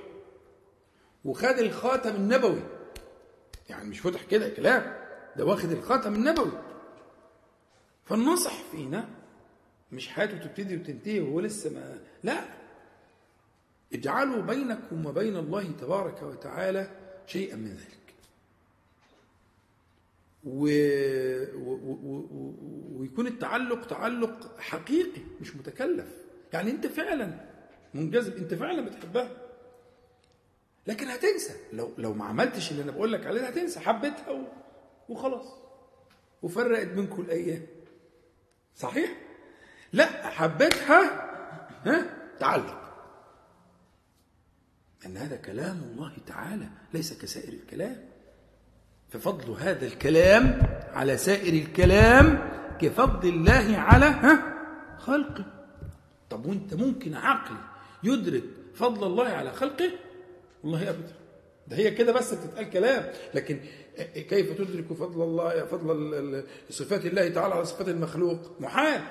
وخد 1.25 1.59
الخاتم 1.59 2.15
النبوي. 2.15 2.63
يعني 3.69 3.89
مش 3.89 3.99
فتح 4.01 4.23
كده 4.23 4.49
كلام. 4.49 4.95
ده 5.35 5.45
واخد 5.45 5.71
الخاتم 5.71 6.15
النبوي. 6.15 6.51
فالنصح 8.05 8.53
فينا. 8.71 9.09
مش 9.91 10.07
حياته 10.07 10.37
تبتدي 10.37 10.77
وتنتهي 10.77 11.19
وهو 11.19 11.39
لسه 11.39 11.69
ما 11.69 11.99
لا. 12.23 12.43
اجعلوا 13.93 14.41
بينكم 14.41 15.05
وبين 15.05 15.35
الله 15.37 15.71
تبارك 15.81 16.23
وتعالى 16.23 16.91
شيئا 17.25 17.55
من 17.55 17.69
ذلك. 17.69 17.98
و... 20.49 20.63
و... 21.55 21.73
و... 22.03 22.55
ويكون 22.99 23.27
التعلق 23.27 23.87
تعلق 23.87 24.59
حقيقي 24.59 25.21
مش 25.41 25.55
متكلف. 25.55 26.07
يعني 26.53 26.71
انت 26.71 26.87
فعلا 26.87 27.49
منجذب 27.93 28.37
انت 28.37 28.53
فعلا 28.53 28.85
بتحبها. 28.85 29.31
لكن 30.87 31.07
هتنسى. 31.07 31.53
لو 31.73 31.91
لو 31.97 32.13
ما 32.13 32.25
عملتش 32.25 32.71
اللي 32.71 32.83
أنا 32.83 32.91
بقول 32.91 33.13
لك 33.13 33.25
عليه 33.25 33.41
هتنسى. 33.41 33.79
حبيتها 33.79 34.31
و... 34.31 34.43
وخلاص. 35.09 35.47
وفرقت 36.41 36.87
بينكم 36.87 37.21
الأيام. 37.21 37.65
صحيح؟ 38.75 39.21
لا 39.93 40.29
حبيتها 40.29 41.01
ها 41.85 42.17
تعلق. 42.39 42.79
ان 45.05 45.17
هذا 45.17 45.35
كلام 45.35 45.83
الله 45.83 46.17
تعالى 46.27 46.69
ليس 46.93 47.21
كسائر 47.21 47.53
الكلام. 47.53 48.08
ففضل 49.09 49.51
هذا 49.51 49.85
الكلام 49.85 50.61
على 50.93 51.17
سائر 51.17 51.53
الكلام 51.53 52.49
كفضل 52.81 53.29
الله 53.29 53.77
على 53.77 54.05
ها 54.05 54.55
خلقه. 54.97 55.45
طب 56.29 56.45
وانت 56.45 56.73
ممكن 56.73 57.13
عقل 57.13 57.55
يدرك 58.03 58.43
فضل 58.75 59.07
الله 59.07 59.27
على 59.27 59.51
خلقه؟ 59.51 59.91
والله 60.63 60.89
أبدا. 60.89 61.13
ده 61.67 61.77
هي 61.77 61.91
كده 61.91 62.11
بس 62.13 62.33
بتتقال 62.33 62.69
كلام. 62.69 63.11
لكن 63.33 63.59
كيف 64.13 64.57
تدرك 64.57 64.93
فضل 64.93 65.21
الله 65.23 65.65
فضل 65.65 66.43
صفات 66.69 67.05
الله 67.05 67.29
تعالى 67.29 67.53
على 67.53 67.65
صفات 67.65 67.87
المخلوق؟ 67.87 68.39
محال. 68.59 69.01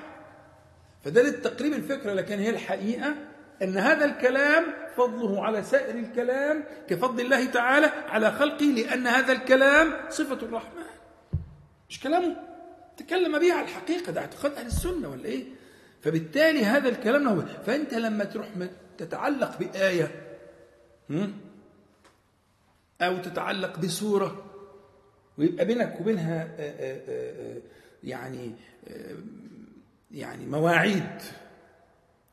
فده 1.05 1.23
للتقريب 1.23 1.73
الفكرة 1.73 2.13
لكن 2.13 2.39
هي 2.39 2.51
الحقيقة 2.51 3.15
أن 3.63 3.77
هذا 3.79 4.05
الكلام 4.05 4.65
فضله 4.97 5.45
على 5.45 5.63
سائر 5.63 5.95
الكلام 5.95 6.65
كفضل 6.89 7.25
الله 7.25 7.45
تعالى 7.45 7.87
على 7.87 8.33
خلقه 8.33 8.65
لأن 8.65 9.07
هذا 9.07 9.33
الكلام 9.33 9.95
صفة 10.11 10.47
الرحمن. 10.47 10.83
مش 11.91 12.01
كلامه. 12.01 12.37
تكلم 12.97 13.39
به 13.39 13.53
على 13.53 13.63
الحقيقة 13.65 14.13
ده 14.13 14.21
اعتقاد 14.21 14.53
أهل 14.53 14.67
السنة 14.67 15.09
ولا 15.09 15.25
إيه؟ 15.25 15.45
فبالتالي 16.03 16.65
هذا 16.65 16.89
الكلام 16.89 17.29
هو 17.29 17.45
فأنت 17.67 17.95
لما 17.95 18.25
تروح 18.25 18.49
تتعلق 18.99 19.59
بآية 19.59 20.11
أو 23.01 23.17
تتعلق 23.19 23.79
بسورة 23.79 24.45
ويبقى 25.39 25.65
بينك 25.65 26.01
وبينها 26.01 26.49
يعني 28.05 28.53
يعني 30.11 30.47
مواعيد 30.47 31.23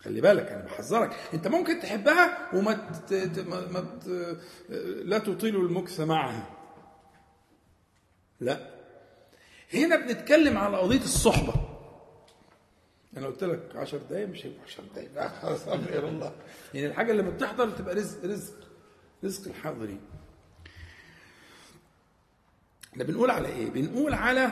خلي 0.06 0.22
بالك 0.22 0.52
أنا 0.52 0.66
بحذرك. 0.66 1.16
أنت 1.34 1.48
ممكن 1.48 1.80
تحبها 1.80 2.56
وما 2.56 2.74
ت... 3.10 3.14
ما... 3.48 3.80
ت... 4.06 4.38
لا 5.04 5.18
تطيل 5.18 5.56
المكث 5.56 6.00
معها. 6.00 6.50
لا. 8.40 8.70
هنا 9.74 9.96
بنتكلم 9.96 10.58
على 10.58 10.78
قضية 10.78 11.00
الصحبة. 11.04 11.54
أنا 13.18 13.28
قلت 13.28 13.44
لك 13.44 13.76
10 13.76 13.98
دقايق 13.98 14.28
مش 14.28 14.46
هيبقى 14.46 14.60
10 14.66 14.84
دقايق. 14.94 15.14
لا 15.16 15.30
خلاص 15.30 15.68
الله 15.68 16.36
يعني 16.74 16.88
الحاجة 16.88 17.12
اللي 17.12 17.24
بتحضر 17.24 17.70
تبقى 17.70 17.96
رزق 17.96 18.26
رزق 18.26 18.54
رزق 19.24 19.48
الحاضرين. 19.48 20.02
إحنا 22.94 23.04
بنقول 23.04 23.32
على 23.32 23.48
إيه؟ 23.48 23.70
بنقول 23.70 24.14
على 24.14 24.52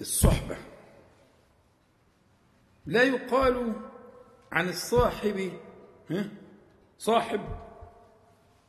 الصحبة. 0.00 0.56
لا 2.86 3.02
يقال 3.02 3.72
عن 4.52 4.68
الصاحب 4.68 5.52
صاحب. 6.98 7.40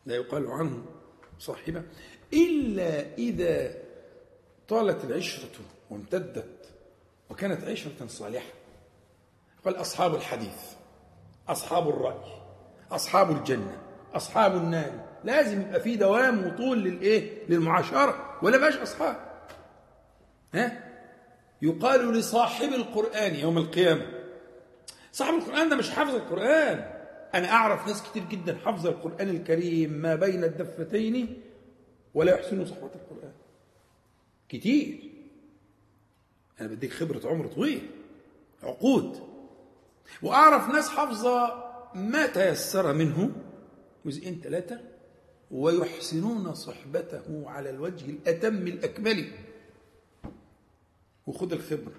لا 0.05 0.15
يقال 0.15 0.47
عنه 0.47 0.85
صاحبة. 1.39 1.83
إلا 2.33 3.13
إذا 3.17 3.75
طالت 4.67 5.05
العشرة 5.05 5.59
وامتدت 5.89 6.73
وكانت 7.29 7.63
عشرة 7.63 8.07
صالحة. 8.07 8.53
قال 9.65 9.75
أصحاب 9.81 10.15
الحديث 10.15 10.73
أصحاب 11.47 11.89
الرأي 11.89 12.41
أصحاب 12.91 13.31
الجنة 13.31 13.81
أصحاب 14.13 14.55
النار. 14.55 15.05
لازم 15.23 15.61
يبقى 15.61 15.79
في 15.79 15.95
دوام 15.95 16.47
وطول 16.47 16.83
للإيه؟ 16.83 17.47
للمعاشرة. 17.49 18.39
ولا 18.41 18.57
بقاش 18.57 18.77
أصحاب. 18.77 19.15
ها؟ 20.53 20.92
يقال 21.63 22.13
لصاحب 22.13 22.73
القرآن 22.73 23.35
يوم 23.35 23.57
القيامة. 23.57 24.05
صاحب 25.11 25.33
القرآن 25.33 25.69
ده 25.69 25.75
مش 25.75 25.89
حافظ 25.89 26.15
القرآن. 26.15 26.93
أنا 27.33 27.51
أعرف 27.51 27.87
ناس 27.87 28.03
كتير 28.03 28.23
جدا 28.23 28.57
حافظة 28.57 28.89
القرآن 28.89 29.29
الكريم 29.29 29.93
ما 29.93 30.15
بين 30.15 30.43
الدفتين 30.43 31.41
ولا 32.13 32.35
يحسنوا 32.35 32.65
صحبة 32.65 32.89
القرآن. 32.95 33.33
كتير. 34.49 35.11
أنا 36.61 36.67
بديك 36.67 36.93
خبرة 36.93 37.29
عمر 37.29 37.47
طويل. 37.47 37.89
عقود. 38.63 39.19
وأعرف 40.21 40.69
ناس 40.69 40.89
حافظة 40.89 41.63
ما 41.95 42.27
تيسر 42.27 42.93
منه 42.93 43.31
جزئين 44.05 44.41
ثلاثة 44.43 44.79
ويحسنون 45.51 46.53
صحبته 46.53 47.43
على 47.45 47.69
الوجه 47.69 48.05
الأتم 48.05 48.67
الأكمل. 48.67 49.31
وخد 51.27 51.53
الخبرة. 51.53 51.95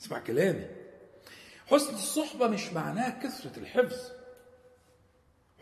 اسمع 0.00 0.18
كلامي. 0.18 0.66
حسن 1.66 1.94
الصحبة 1.94 2.48
مش 2.48 2.72
معناه 2.72 3.22
كثرة 3.22 3.58
الحفظ. 3.58 4.12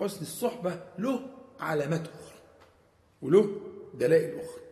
حسن 0.00 0.20
الصحبة 0.20 0.80
له 0.98 1.20
علامات 1.60 2.08
أخرى 2.08 2.38
وله 3.22 3.60
دلائل 3.94 4.34
أخرى. 4.40 4.62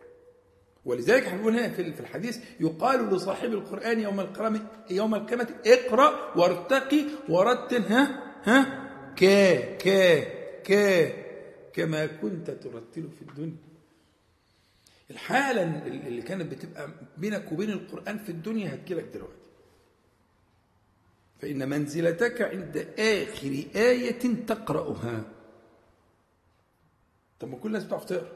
ولذلك 0.85 1.23
إحنا 1.23 1.41
هنا 1.41 1.69
في 1.69 1.93
في 1.93 1.99
الحديث 1.99 2.39
يقال 2.59 3.09
لصاحب 3.15 3.53
القرآن 3.53 3.99
يوم 3.99 4.19
القيامة 4.19 4.67
يوم 4.89 5.15
القيامة 5.15 5.47
اقرأ 5.65 6.37
وارتقي 6.37 7.05
ورتل 7.29 7.83
ها؟ 7.83 8.33
ها؟ 8.43 8.81
كا 9.15 9.75
كا 9.77 10.23
كا 10.63 11.11
كما 11.73 12.05
كنت 12.05 12.51
ترتل 12.51 13.09
في 13.11 13.21
الدنيا. 13.21 13.70
الحالة 15.11 15.63
اللي 15.87 16.21
كانت 16.21 16.51
بتبقى 16.51 16.89
بينك 17.17 17.51
وبين 17.51 17.69
القرآن 17.69 18.17
في 18.17 18.29
الدنيا 18.29 18.73
هتجيلك 18.73 19.03
دلوقتي. 19.13 19.35
فإن 21.41 21.69
منزلتك 21.69 22.41
عند 22.41 22.77
آخر 22.99 23.63
آية 23.75 24.19
تقرأها. 24.47 25.23
طب 27.39 27.49
ما 27.49 27.57
كل 27.57 27.67
الناس 27.67 27.83
بتعرف 27.83 28.05
تقرأ. 28.05 28.31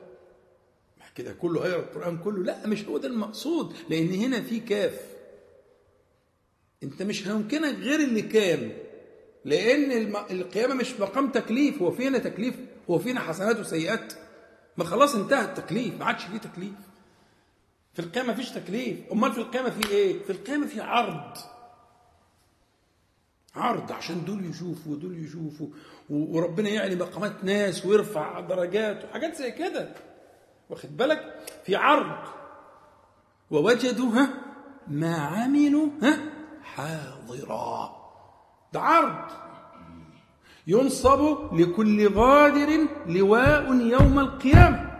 كده 1.16 1.34
كله 1.34 1.66
هيقرأ 1.66 1.80
القرآن 1.84 2.18
كله. 2.18 2.44
لا 2.44 2.68
مش 2.68 2.86
هو 2.86 2.98
ده 2.98 3.08
المقصود 3.08 3.74
لأن 3.90 4.14
هنا 4.14 4.42
في 4.42 4.60
كاف. 4.60 5.02
أنت 6.84 7.02
مش 7.04 7.28
هيمكنك 7.28 7.76
غير 7.80 8.00
اللي 8.00 8.22
كان 8.22 8.72
لأن 9.46 9.92
الم- 9.92 10.26
القيامة 10.32 10.74
مش 10.76 11.00
مقام 11.00 11.32
تكليف. 11.32 11.82
هو 11.82 11.92
فينا 11.92 12.18
تكليف 12.18 12.56
هو 12.90 13.00
فينا 13.00 13.20
حسنات 13.20 13.60
وسيئات. 13.60 14.14
ما 14.78 14.84
خلاص 14.84 15.16
انتهى 15.16 15.46
التكليف 15.46 16.00
ما 16.00 16.06
عادش 16.06 16.24
فيه 16.24 16.38
تكليف. 16.38 16.74
في 17.94 18.02
القيامة 18.02 18.34
مفيش 18.34 18.50
تكليف. 18.50 19.12
أمال 19.12 19.32
في 19.32 19.38
القيامة 19.38 19.70
في 19.70 19.90
إيه؟ 19.90 20.24
في 20.24 20.30
القيامة 20.30 20.68
في 20.68 20.82
عرض. 20.82 21.38
عرض 23.56 23.92
عشان 23.92 24.26
دول 24.26 24.46
يشوفوا 24.46 24.92
ودول 24.92 25.26
يشوفوا. 25.26 25.68
وربنا 26.10 26.70
يعلي 26.70 26.96
مقامات 26.96 27.44
ناس 27.44 27.86
ويرفع 27.86 28.40
درجات 28.40 29.06
وحاجات 29.06 29.36
زي 29.36 29.52
كده. 29.52 29.96
واخد 30.70 30.98
بالك؟ 30.98 31.50
في 31.66 31.76
عرض. 31.76 32.28
ووجدوا 33.52 34.10
ها 34.12 34.30
ما 34.88 35.16
عملوا 35.16 35.90
ها؟ 36.02 36.20
حاضرا. 36.64 37.96
ده 38.74 38.82
عرض. 38.82 39.45
ينصب 40.68 41.54
لكل 41.54 42.14
غادر 42.14 42.88
لواء 43.08 43.74
يوم 43.76 44.20
القيامة. 44.20 44.92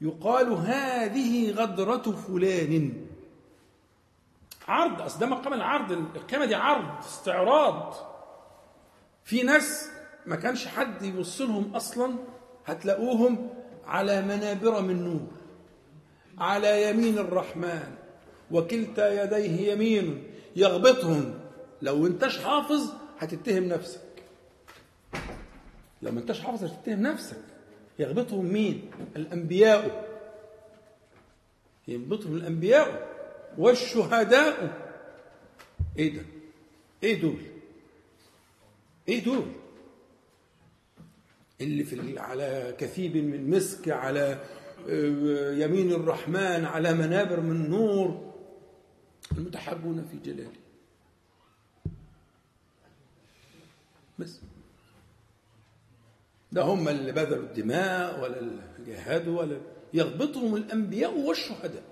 يقال 0.00 0.52
هذه 0.52 1.50
غدرة 1.50 2.02
فلان. 2.12 2.92
عرض 4.68 5.02
اصل 5.02 5.18
ده 5.20 5.26
مقام 5.26 5.52
العرض 5.54 5.92
القيامه 5.92 6.44
دي 6.44 6.54
عرض 6.54 6.98
استعراض. 6.98 7.94
في 9.24 9.42
ناس 9.42 9.88
ما 10.26 10.36
كانش 10.36 10.66
حد 10.66 11.02
يوصلهم 11.02 11.76
أصلا 11.76 12.14
هتلاقوهم 12.66 13.50
على 13.86 14.22
منابر 14.22 14.80
من 14.82 15.04
نور 15.04 15.26
على 16.38 16.90
يمين 16.90 17.18
الرحمن 17.18 17.94
وكلتا 18.50 19.22
يديه 19.22 19.72
يمين 19.72 20.24
يغبطهم. 20.56 21.34
لو 21.82 22.06
انتش 22.06 22.38
حافظ 22.44 22.92
هتتهم 23.18 23.64
نفسك. 23.64 24.13
لو 26.04 26.12
ما 26.12 26.20
انتش 26.20 26.40
حافظ 26.40 26.64
هتتهم 26.64 27.02
نفسك. 27.02 27.36
يغبطهم 27.98 28.44
مين؟ 28.44 28.90
الأنبياء. 29.16 30.08
يغبطهم 31.88 32.34
الأنبياء 32.36 33.08
والشهداء. 33.58 34.82
إيه 35.98 36.16
ده؟ 36.16 36.22
إيه 37.02 37.20
دول؟ 37.20 37.36
إيه 39.08 39.24
دول؟ 39.24 39.46
اللي 41.60 41.84
في 41.84 42.18
على 42.18 42.74
كثيب 42.78 43.16
من 43.16 43.50
مسك 43.50 43.88
على 43.88 44.44
آه، 44.88 45.52
يمين 45.52 45.92
الرحمن 45.92 46.64
على 46.64 46.94
منابر 46.94 47.40
من 47.40 47.70
نور. 47.70 48.34
المتحابون 49.32 50.04
في 50.04 50.30
جلاله 50.30 50.52
بس. 54.18 54.40
ده 56.54 56.62
هم 56.62 56.88
اللي 56.88 57.12
بذلوا 57.12 57.42
الدماء 57.42 58.20
ولا 58.22 58.38
اللي 58.40 59.30
ولا 59.30 59.60
يغبطهم 59.94 60.56
الأنبياء 60.56 61.18
والشهداء. 61.18 61.82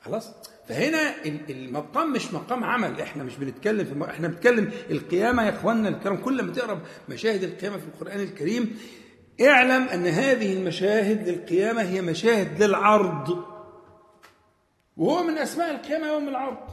خلاص؟ 0.00 0.32
فهنا 0.68 1.24
ال- 1.24 1.50
المقام 1.50 2.12
مش 2.12 2.34
مقام 2.34 2.64
عمل. 2.64 3.00
إحنا 3.00 3.24
مش 3.24 3.36
بنتكلم 3.36 3.84
في 3.84 4.10
إحنا 4.10 4.28
بنتكلم 4.28 4.72
القيامة 4.90 5.42
يا 5.44 5.48
إخواننا 5.50 5.88
الكرام. 5.88 6.16
كل 6.16 6.42
ما 6.42 6.52
تقرأ 6.52 6.80
مشاهد 7.08 7.42
القيامة 7.42 7.78
في 7.78 7.84
القرآن 7.86 8.20
الكريم 8.20 8.78
اعلم 9.40 9.82
أن 9.88 10.06
هذه 10.06 10.52
المشاهد 10.52 11.28
للقيامة 11.28 11.82
هي 11.82 12.02
مشاهد 12.02 12.62
للعرض. 12.62 13.44
وهو 14.96 15.22
من 15.22 15.38
أسماء 15.38 15.70
القيامة 15.70 16.06
يوم 16.06 16.28
العرض. 16.28 16.68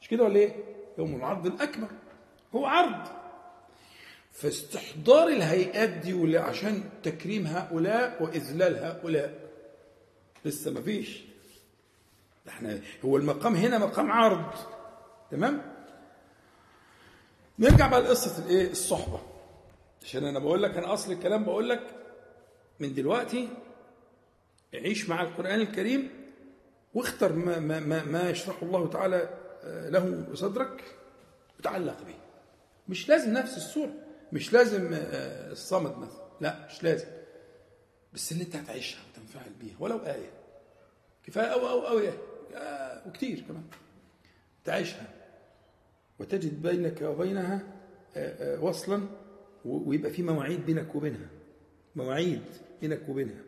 مش 0.00 0.08
كده 0.08 0.24
ولا 0.24 0.36
إيه؟ 0.36 0.54
يوم 0.98 1.14
العرض 1.16 1.46
الأكبر. 1.46 1.88
هو 2.54 2.66
عرض. 2.66 3.19
فاستحضار 4.40 5.28
الهيئات 5.28 5.88
دي 5.88 6.38
عشان 6.38 6.82
تكريم 7.02 7.46
هؤلاء 7.46 8.22
وإذلال 8.22 8.76
هؤلاء. 8.84 9.50
لسه 10.44 10.70
ما 10.70 10.80
فيش. 10.80 11.22
إحنا 12.48 12.80
هو 13.04 13.16
المقام 13.16 13.54
هنا 13.54 13.78
مقام 13.78 14.12
عرض. 14.12 14.54
تمام؟ 15.30 15.62
نرجع 17.58 17.88
بقى 17.88 18.00
لقصة 18.00 18.44
الايه؟ 18.44 18.70
الصحبة. 18.70 19.20
عشان 20.02 20.24
أنا 20.24 20.38
بقول 20.38 20.62
لك 20.62 20.76
أنا 20.76 20.92
أصل 20.92 21.12
الكلام 21.12 21.44
بقول 21.44 21.68
لك 21.68 21.82
من 22.80 22.94
دلوقتي 22.94 23.48
عيش 24.74 25.08
مع 25.08 25.22
القرآن 25.22 25.60
الكريم 25.60 26.10
واختر 26.94 27.32
ما 27.32 27.58
ما 27.58 27.80
ما, 27.80 28.04
ما 28.04 28.30
يشرحه 28.30 28.62
الله 28.66 28.88
تعالى 28.90 29.28
آه، 29.64 29.88
له 29.90 30.26
صدرك 30.34 30.84
وتعلق 31.58 32.02
به. 32.06 32.14
مش 32.88 33.08
لازم 33.08 33.32
نفس 33.32 33.56
الصورة. 33.56 33.92
مش 34.32 34.52
لازم 34.52 34.90
آه، 34.94 35.52
الصمد 35.52 35.98
مثلا. 35.98 36.28
لا 36.40 36.66
مش 36.66 36.82
لازم. 36.82 37.06
بس 38.14 38.32
اللي 38.32 38.44
انت 38.44 38.56
هتعيشها 38.56 39.00
وتنفعل 39.12 39.50
بيها 39.60 39.74
ولو 39.80 39.98
آية. 39.98 40.30
كفاية 41.26 41.46
أو 41.46 41.68
أو 41.68 41.86
أو 41.88 41.98
آية. 41.98 42.12
آه، 42.56 43.08
وكتير 43.08 43.44
كمان. 43.48 43.62
تعيشها. 44.64 45.06
وتجد 46.18 46.62
بينك 46.62 47.02
وبينها 47.02 47.62
آه، 48.16 48.60
وصلا 48.60 49.02
ويبقى 49.64 50.10
في 50.10 50.22
مواعيد 50.22 50.66
بينك 50.66 50.94
وبينها. 50.94 51.28
مواعيد 51.96 52.42
بينك 52.80 53.08
وبينها. 53.08 53.42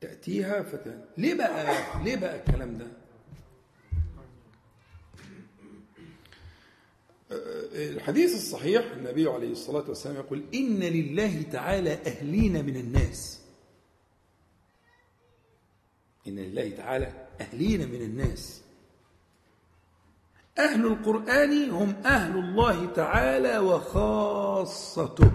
تأتيها 0.00 0.62
فتى 0.62 0.98
ليه 1.18 1.34
بقى 1.34 1.74
ليه 2.04 2.16
بقى 2.16 2.36
الكلام 2.36 2.78
ده؟ 2.78 2.86
الحديث 7.74 8.34
الصحيح 8.34 8.92
النبي 8.92 9.28
عليه 9.28 9.52
الصلاة 9.52 9.88
والسلام 9.88 10.16
يقول 10.16 10.44
إن 10.54 10.80
لله 10.80 11.42
تعالى 11.42 11.92
أهلين 11.92 12.64
من 12.64 12.76
الناس. 12.76 13.40
إن 16.26 16.38
لله 16.38 16.70
تعالى 16.70 17.28
أهلين 17.40 17.88
من 17.88 18.02
الناس. 18.02 18.62
أهل 20.58 20.86
القرآن 20.86 21.70
هم 21.70 21.90
أهل 22.04 22.38
الله 22.38 22.86
تعالى 22.86 23.58
وخاصته. 23.58 25.32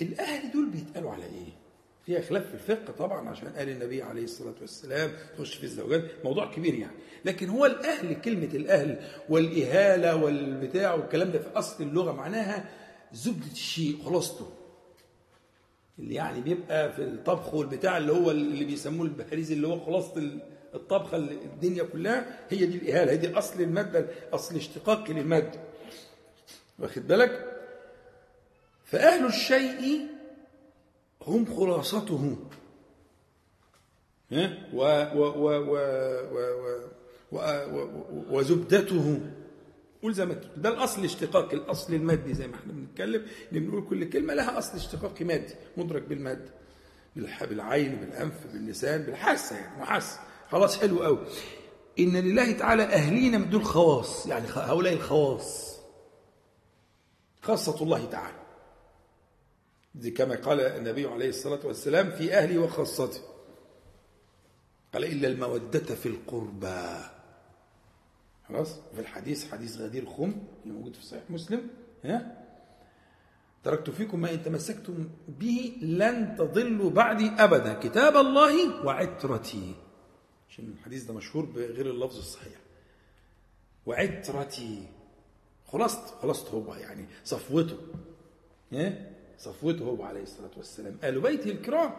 الأهل 0.00 0.52
دول 0.52 0.70
بيتقالوا 0.70 1.12
على 1.12 1.24
إيه؟ 1.24 1.61
فيها 2.06 2.20
خلاف 2.20 2.46
في 2.48 2.54
الفقه 2.54 2.92
طبعا 2.92 3.28
عشان 3.28 3.48
قال 3.48 3.68
النبي 3.68 4.02
عليه 4.02 4.24
الصلاة 4.24 4.54
والسلام 4.60 5.10
تخش 5.36 5.54
في 5.54 5.64
الزوجات 5.64 6.04
موضوع 6.24 6.54
كبير 6.54 6.74
يعني. 6.74 6.96
لكن 7.24 7.48
هو 7.48 7.66
الأهل 7.66 8.20
كلمة 8.20 8.48
الأهل 8.54 9.00
والإهالة 9.28 10.16
والبتاع 10.16 10.94
والكلام 10.94 11.30
ده 11.30 11.38
في 11.38 11.48
أصل 11.54 11.84
اللغة 11.84 12.12
معناها 12.12 12.68
زبدة 13.12 13.52
الشيء 13.52 14.02
خلاصته 14.04 14.50
اللي 15.98 16.14
يعني 16.14 16.40
بيبقى 16.40 16.92
في 16.92 17.02
الطبخ 17.02 17.54
والبتاع 17.54 17.96
اللي 17.98 18.12
هو 18.12 18.30
اللي 18.30 18.64
بيسموه 18.64 19.06
البهاريز 19.06 19.52
اللي 19.52 19.66
هو 19.68 19.80
خلاصة 19.80 20.30
الطبخة 20.74 21.16
الدنيا 21.16 21.82
كلها 21.82 22.38
هي 22.50 22.66
دي 22.66 22.76
الإهالة. 22.78 23.12
هي 23.12 23.16
دي 23.16 23.38
أصل 23.38 23.60
المادة 23.62 24.06
أصل 24.32 24.56
اشتقاقي 24.56 25.12
للمادة. 25.12 25.60
واخد 26.78 27.06
بالك؟ 27.08 27.52
فأهل 28.84 29.26
الشيء 29.26 30.00
هم 31.26 31.44
خلاصته. 31.56 32.36
وزبدته. 38.30 39.20
ألزمت 40.04 40.50
ده 40.56 40.68
الأصل 40.68 41.00
الاشتقاقي 41.00 41.56
الأصل 41.56 41.94
المادي 41.94 42.34
زي 42.34 42.48
ما 42.48 42.54
إحنا 42.54 42.72
بنتكلم 42.72 43.26
اللي 43.48 43.60
بنقول 43.60 43.88
كل 43.88 44.10
كلمة 44.10 44.34
لها 44.34 44.58
أصل 44.58 44.76
اشتقاقي 44.76 45.24
مادي 45.24 45.54
مدرك 45.76 46.02
بالمادة. 46.02 46.50
بالعين 47.16 47.96
بالأنف 47.96 48.46
باللسان 48.52 49.02
بالحاسة 49.02 49.56
يعني 49.56 49.82
محس 49.82 50.18
خلاص 50.50 50.78
حلو 50.78 51.02
قوي 51.02 51.18
إن 51.98 52.16
لله 52.16 52.52
تعالى 52.52 52.82
أهلينا 52.82 53.38
من 53.38 53.50
دول 53.50 53.64
خواص 53.64 54.26
يعني 54.26 54.46
هؤلاء 54.54 54.92
الخواص. 54.92 55.78
خاصة 57.42 57.82
الله 57.82 58.04
تعالى. 58.04 58.41
دي 59.94 60.10
كما 60.10 60.36
قال 60.36 60.60
النبي 60.60 61.06
عليه 61.06 61.28
الصلاة 61.28 61.66
والسلام 61.66 62.10
في 62.10 62.34
أهلي 62.34 62.58
وخاصتي. 62.58 63.20
قال 64.94 65.04
إلا 65.04 65.28
المودة 65.28 65.94
في 65.94 66.06
القربى. 66.06 66.96
خلاص؟ 68.48 68.74
في 68.94 69.00
الحديث 69.00 69.50
حديث 69.50 69.76
غدير 69.76 70.06
خم 70.06 70.34
اللي 70.62 70.74
موجود 70.74 70.94
في 70.96 71.04
صحيح 71.04 71.22
مسلم. 71.30 71.68
ها؟ 72.04 72.42
تركت 73.64 73.90
فيكم 73.90 74.20
ما 74.20 74.30
إن 74.34 74.42
تمسكتم 74.42 75.08
به 75.28 75.78
لن 75.82 76.36
تضلوا 76.38 76.90
بعدي 76.90 77.28
أبدا. 77.28 77.74
كتاب 77.74 78.16
الله 78.16 78.84
وعترتي. 78.86 79.74
عشان 80.48 80.74
الحديث 80.78 81.04
ده 81.04 81.14
مشهور 81.14 81.44
بغير 81.44 81.90
اللفظ 81.90 82.18
الصحيح. 82.18 82.60
وعترتي. 83.86 84.88
خلاصة 85.66 86.06
خلاصة 86.22 86.50
هو 86.50 86.74
يعني 86.74 87.06
صفوته. 87.24 87.76
إيه؟ 88.72 89.11
صفوته 89.42 89.84
هو 89.84 90.02
عليه 90.02 90.22
الصلاة 90.22 90.50
والسلام. 90.56 90.96
آل 91.04 91.20
بيته 91.20 91.50
الكرام 91.50 91.92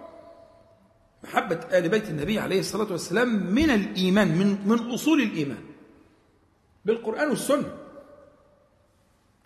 محبة 1.23 1.55
آل 1.77 1.89
بيت 1.89 2.09
النبي 2.09 2.39
عليه 2.39 2.59
الصلاة 2.59 2.91
والسلام 2.91 3.53
من 3.53 3.69
الإيمان 3.69 4.27
من 4.37 4.67
من 4.67 4.91
أصول 4.93 5.21
الإيمان 5.21 5.63
بالقرآن 6.85 7.29
والسنة. 7.29 7.77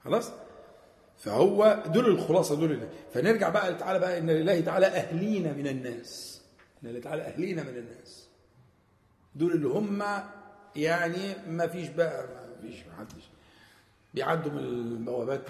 خلاص؟ 0.03 0.31
فهو 1.17 1.83
دول 1.87 2.05
الخلاصة 2.05 2.55
دول. 2.55 2.87
فنرجع 3.13 3.49
بقى 3.49 3.73
تعالى 3.75 3.99
بقى 3.99 4.17
إن 4.17 4.29
لله 4.29 4.61
تعالى 4.61 4.85
أهلين 4.85 5.57
من 5.57 5.67
الناس. 5.67 6.41
إن 6.83 6.89
لله 6.89 6.99
تعالى 6.99 7.21
أهلين 7.21 7.55
من 7.65 7.77
الناس. 7.77 8.27
دول 9.35 9.51
اللي 9.51 9.67
هم 9.67 10.03
يعني 10.75 11.35
ما 11.49 11.67
فيش 11.67 11.87
بقى 11.89 12.27
ما 12.27 12.61
فيش 12.61 12.79
ما 12.87 12.95
حدش 12.99 13.23
بيعدوا 14.13 14.51
من 14.51 14.59
البوابات 14.59 15.41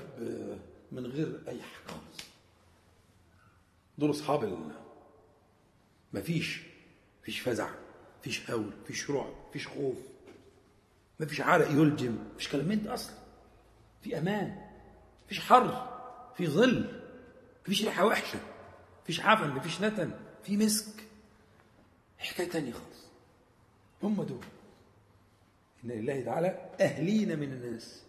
من 0.92 1.06
غير 1.06 1.40
أي 1.48 1.62
حاجة 1.62 1.88
خالص. 1.88 2.27
دول 3.98 4.10
اصحاب 4.10 4.44
ال 4.44 4.72
ما 6.14 6.22
فيش 6.22 6.62
فيش 7.24 7.40
فزع 7.40 7.70
فيش 8.22 8.52
هول 8.52 8.72
فيش 8.88 9.12
رعب 9.12 9.34
فيش 9.54 9.68
خوف 9.68 9.98
ما 11.20 11.26
فيش 11.26 11.42
عرق 11.42 11.72
يلجم 11.72 12.18
فيش 12.38 12.50
كلام 12.50 12.72
ده 12.74 12.94
أصلا 12.94 13.16
في 14.02 14.18
أمان 14.18 14.62
فيش 15.28 15.40
حر 15.40 15.98
في 16.38 16.48
ظل 16.48 17.02
فيش 17.64 17.86
ريحه 17.86 18.06
وحشه 18.06 18.40
فيش 19.06 19.20
عفن 19.20 19.50
مفيش 19.50 19.82
نتن 19.82 20.12
في 20.44 20.58
مسك 20.58 21.04
حكايه 22.18 22.50
تانية 22.50 22.72
خالص 22.72 23.06
هم 24.04 24.24
دول 24.24 24.44
إن 25.84 25.90
لله 25.92 26.22
تعالى 26.22 26.48
أهلين 26.82 27.40
من 27.40 27.54
الناس 27.54 28.04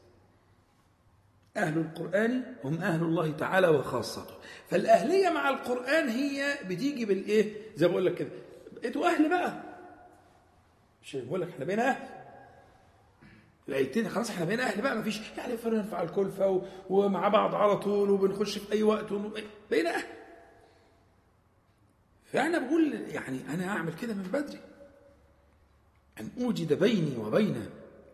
أهل 1.56 1.78
القرآن 1.78 2.42
هم 2.64 2.78
أهل 2.78 3.02
الله 3.02 3.30
تعالى 3.32 3.68
وخاصته. 3.68 4.34
فالأهلية 4.70 5.28
مع 5.30 5.48
القرآن 5.50 6.08
هي 6.08 6.58
بتيجي 6.64 7.04
بالإيه؟ 7.04 7.52
زي 7.76 7.86
ما 7.86 7.92
بقول 7.92 8.06
لك 8.06 8.14
كده. 8.14 8.28
بقيتوا 8.72 9.06
أهل 9.06 9.28
بقى. 9.28 9.62
مش 11.02 11.16
بقول 11.16 11.40
لك 11.40 11.48
إحنا 11.48 11.64
بقينا 11.64 11.88
أهل. 11.90 12.08
الآيتين 13.68 14.08
خلاص 14.08 14.30
إحنا 14.30 14.44
بقينا 14.44 14.62
أهل 14.62 14.82
بقى. 14.82 14.96
مفيش 14.96 15.20
يعني 15.38 15.56
فنرفع 15.56 16.02
الكلفة 16.02 16.48
و- 16.48 16.62
ومع 16.90 17.28
بعض 17.28 17.54
على 17.54 17.76
طول 17.76 18.10
وبنخش 18.10 18.58
في 18.58 18.72
أي 18.72 18.82
وقت 18.82 19.12
بقينا 19.70 19.90
أهل. 19.94 20.06
فأنا 22.32 22.58
بقول 22.58 22.92
يعني 23.08 23.38
أنا 23.54 23.68
أعمل 23.68 23.94
كده 23.94 24.14
من 24.14 24.22
بدري. 24.22 24.60
أن 26.20 26.28
أوجد 26.40 26.72
بيني 26.72 27.16
وبين 27.16 27.66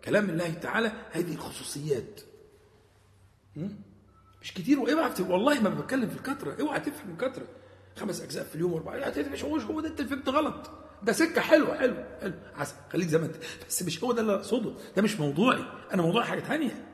كلام 0.04 0.30
الله 0.30 0.54
تعالى 0.54 0.92
هذه 1.12 1.34
الخصوصيات? 1.34 2.20
مش 4.42 4.54
كتير. 4.54 4.80
واوعى 4.80 5.10
والله 5.20 5.60
ما 5.60 5.68
بتكلم 5.68 6.08
في 6.08 6.16
الكثره 6.16 6.60
اوعى 6.60 6.80
تفهم 6.80 7.10
الكثره 7.10 7.46
خمس 7.96 8.20
أجزاء 8.22 8.44
في 8.44 8.54
اليوم 8.54 8.72
وأربعة. 8.72 8.96
لا 8.96 9.28
مش 9.28 9.44
هو 9.44 9.56
هو 9.56 9.80
ده 9.80 9.88
أنت 9.88 10.02
فهمت 10.02 10.28
غلط. 10.28 10.70
ده 11.02 11.12
سكة 11.12 11.40
حلوة 11.40 11.78
حلو 11.78 11.94
حلو. 12.20 12.34
عسل 12.56 12.74
خليك 12.92 13.08
زي 13.08 13.18
ما 13.18 13.26
أنت. 13.26 13.36
بس 13.68 13.82
مش 13.82 14.04
هو 14.04 14.12
ده 14.12 14.20
اللي 14.20 14.34
أقصده. 14.34 14.72
ده 14.96 15.02
مش 15.02 15.20
موضوعي. 15.20 15.64
أنا 15.94 16.02
موضوعي 16.02 16.24
حاجة 16.26 16.40
ثانية 16.40 16.84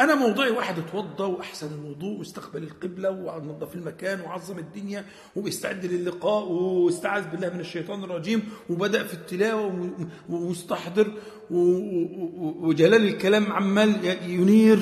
أنا 0.00 0.14
موضوعي 0.14 0.50
واحد 0.50 0.78
اتوضى 0.78 1.22
وأحسن 1.22 1.74
الوضوء 1.74 2.18
واستقبل 2.18 2.62
القبلة 2.62 3.10
ونظف 3.10 3.74
المكان 3.74 4.20
وعظم 4.20 4.58
الدنيا 4.58 5.04
وبيستعد 5.36 5.86
للقاء 5.86 6.44
واستعاذ 6.48 7.30
بالله 7.30 7.48
من 7.54 7.60
الشيطان 7.60 8.04
الرجيم 8.04 8.42
وبدأ 8.70 9.04
في 9.04 9.14
التلاوة 9.14 9.90
ومستحضر 10.28 11.12
وجلال 11.50 13.08
الكلام 13.08 13.52
عمال 13.52 14.04
ينير 14.30 14.78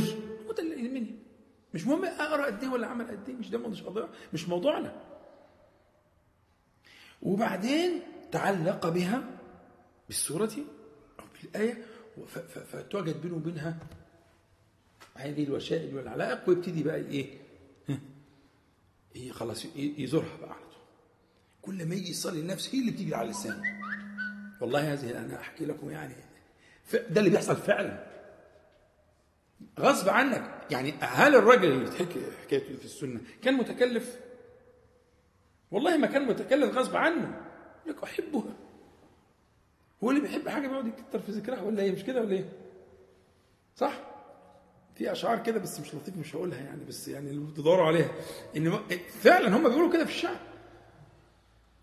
هو 0.46 0.52
ده 0.52 0.62
اللي 0.62 0.85
يهمني 0.85 1.14
مش 1.76 1.86
مهم 1.86 2.04
أقرأ 2.04 2.46
قد 2.46 2.62
إيه 2.62 2.68
ولا 2.70 2.86
أعمل 2.86 3.06
قد 3.08 3.28
إيه 3.28 3.34
مش 3.36 3.50
ده 3.50 3.58
مش 3.58 3.82
موضوع 3.82 4.08
مش 4.32 4.48
موضوعنا. 4.48 4.92
وبعدين 7.22 8.02
تعلق 8.32 8.88
بها 8.88 9.24
بالآية 11.42 11.84
ف- 12.26 12.38
ف- 12.38 12.58
فتوجد 12.76 13.20
بينه 13.22 13.34
وبينها 13.34 13.76
هذه 15.14 15.44
الوسائل 15.44 15.96
والعلائق 15.96 16.48
ويبتدي 16.48 16.82
بقى 16.82 16.96
إيه؟ 16.96 17.38
ها؟ 17.88 17.98
إيه 19.16 19.32
خلاص 19.32 19.66
يزورها 19.76 20.36
بقى 20.40 20.50
على 20.50 20.60
طول. 20.60 20.82
كل 21.62 21.86
ما 21.88 21.94
يجي 21.94 22.10
يصلي 22.10 22.42
لنفسه 22.42 22.74
هي 22.74 22.80
اللي 22.80 22.90
بتيجي 22.92 23.14
على 23.14 23.30
لسانه. 23.30 23.62
والله 24.60 24.92
هذه 24.92 25.18
أنا 25.18 25.40
أحكي 25.40 25.64
لكم 25.64 25.90
يعني 25.90 26.14
ده 26.92 27.20
اللي 27.20 27.30
بيحصل 27.30 27.56
فعلا. 27.56 28.06
غصب 29.81 30.09
عنك. 30.09 30.66
يعني 30.71 30.95
هل 31.01 31.35
الراجل 31.35 31.71
اللي 31.73 31.85
بتحكي 31.85 32.21
حكايته 32.42 32.77
في 32.77 32.85
السنة 32.85 33.21
كان 33.42 33.55
متكلف؟ 33.55 34.21
والله 35.71 35.97
ما 35.97 36.07
كان 36.07 36.27
متكلف 36.27 36.77
غصب 36.79 36.97
عنه. 36.97 37.40
لك 37.87 38.03
أحبها. 38.03 38.57
هو 40.05 40.11
اللي 40.11 40.21
بيحب 40.23 40.49
حاجة 40.49 40.69
بيقعد 40.69 40.87
يكتر 40.87 41.19
في 41.19 41.33
ذكرها 41.33 41.62
ولا 41.62 41.83
إيه؟ 41.83 41.92
مش 41.92 42.05
كده 42.05 42.21
ولا 42.21 42.33
إيه؟ 42.33 42.53
صح؟ 43.77 44.01
في 44.95 45.12
أشعار 45.12 45.42
كده 45.42 45.59
بس 45.61 45.81
مش 45.81 45.95
لطيف 45.95 46.16
مش 46.16 46.37
هقولها 46.37 46.59
يعني 46.59 46.85
بس 46.85 47.09
يعني 47.09 47.31
اللي 47.31 47.47
بتدوروا 47.47 47.87
عليها. 47.87 48.11
إن 48.57 48.79
فعلا 49.09 49.57
هم 49.57 49.69
بيقولوا 49.69 49.92
كده 49.92 50.05
في 50.05 50.11
الشعر. 50.11 50.40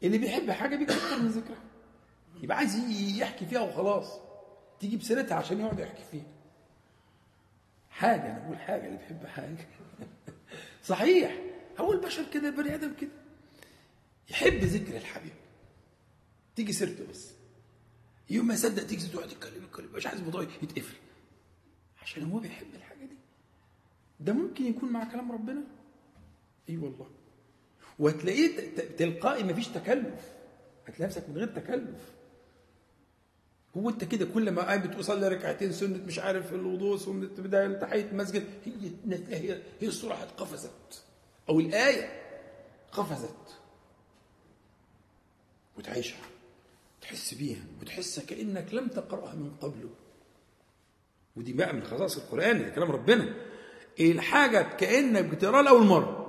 اللي 0.04 0.18
بيحب 0.18 0.52
حاجة 0.52 0.76
بيكتر 0.76 1.20
من 1.22 1.28
ذكرها. 1.28 1.64
يبقى 2.42 2.58
عايز 2.58 2.76
يحكي 3.18 3.46
فيها 3.46 3.62
وخلاص. 3.62 4.20
تيجي 4.80 4.98
بسيرتها 4.98 5.36
عشان 5.36 5.60
يقعد 5.60 5.80
يحكي 5.80 6.04
فيها. 6.12 6.26
حاجة 7.94 8.32
أنا 8.32 8.40
بقول 8.40 8.58
حاجة 8.58 8.86
اللي 8.88 8.98
بيحب 8.98 9.26
حاجة. 9.26 9.68
صحيح. 10.84 11.42
هو 11.80 11.94
البشر 11.94 12.26
كده 12.34 12.50
بني 12.50 12.76
آدم 12.76 12.94
كده. 12.94 13.10
يحب 14.30 14.64
ذكر 14.64 14.98
الحبيب. 14.98 15.34
تيجي 16.56 16.74
سيرته 16.74 17.08
بس. 17.10 17.32
يوم 18.30 18.48
ما 18.48 18.54
يصدق 18.54 18.84
تيجي 18.86 19.02
سيرته 19.02 19.16
يقعد 19.18 19.32
يتكلم 19.32 19.64
يتكلم. 19.64 19.90
مش 19.96 20.08
عايز 20.08 20.20
الموضوع 20.20 20.42
يتقفل. 20.42 20.96
عشان 22.02 22.24
هو 22.32 22.40
بيحب 22.40 22.68
الحاجة 22.76 23.06
دي. 23.06 23.18
ده 24.20 24.34
ممكن 24.34 24.66
يكون 24.66 24.92
مع 24.92 25.12
كلام 25.12 25.32
ربنا؟ 25.32 25.64
إي 26.70 26.78
والله. 26.78 27.10
وهتلاقيه 28.00 28.76
تلقائي 28.98 29.44
مفيش 29.44 29.68
تكلف. 29.68 30.32
هتلاقي 30.88 31.08
نفسك 31.10 31.30
من 31.30 31.38
غير 31.38 31.48
تكلف. 31.48 32.14
هو 33.78 33.90
انت 33.90 34.04
كده 34.04 34.26
كل 34.26 34.52
ما 34.52 34.62
قاعد 34.62 34.88
بتصلي 34.88 35.28
ركعتين 35.28 35.72
سنة 35.72 35.98
مش 36.06 36.20
عارف 36.20 36.54
الوضوء 36.54 36.98
سنة 36.98 37.30
بداية 37.38 37.74
تحية 37.74 38.06
المسجد 38.12 38.44
هي 38.66 38.92
هي 39.30 39.62
هي 39.82 39.88
الصورة 39.88 40.14
قفزت 40.14 41.04
أو 41.50 41.60
الآية 41.60 42.22
قفزت. 42.92 43.60
وتعيشها. 45.78 46.26
تحس 47.02 47.34
بيها. 47.34 47.62
وتحس 47.82 48.20
كأنك 48.20 48.74
لم 48.74 48.88
تقرأها 48.88 49.34
من 49.36 49.52
قبله. 49.62 49.90
ودي 51.36 51.54
بقى 51.54 51.74
من 51.74 51.84
خصائص 51.84 52.18
القرآن 52.18 52.64
ده 52.66 52.70
كلام 52.70 52.92
ربنا. 52.92 53.34
الحاجة 54.00 54.62
كأنك 54.78 55.26
بتقرأها 55.26 55.62
لأول 55.64 55.86
مرة. 55.86 56.20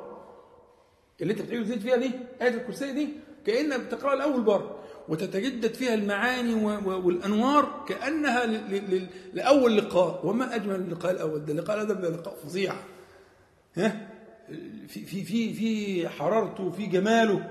اللي 1.20 1.32
انت 1.32 1.42
بتعيد 1.42 1.60
وتزيد 1.60 1.80
فيها 1.80 1.96
دي 1.96 2.10
آية 2.42 2.48
الكرسي 2.48 2.92
دي 2.92 3.08
كأنك 3.46 3.80
بتقرأها 3.80 4.16
لأول 4.16 4.40
مرة. 4.44 4.73
وتتجدد 5.08 5.74
فيها 5.74 5.94
المعاني 5.94 6.54
و- 6.54 6.68
و- 6.90 7.06
والأنوار 7.06 7.84
كأنها 7.88 8.44
ل- 8.46 8.70
ل- 8.74 8.94
ل- 8.96 9.08
لأول 9.32 9.76
لقاء. 9.78 10.26
وما 10.26 10.54
أجمل 10.54 10.74
اللقاء 10.74 11.12
الأول؟ 11.12 11.44
ده 11.44 11.52
اللقاء 11.52 11.82
الأول 11.82 12.02
ده 12.02 12.08
لقاء 12.10 12.34
فظيع. 12.34 12.74
ها؟ 13.76 14.08
في 14.88 15.04
في 15.04 15.24
في 15.24 15.54
في 15.54 16.08
حرارته 16.08 16.62
وفي 16.64 16.86
جماله. 16.86 17.50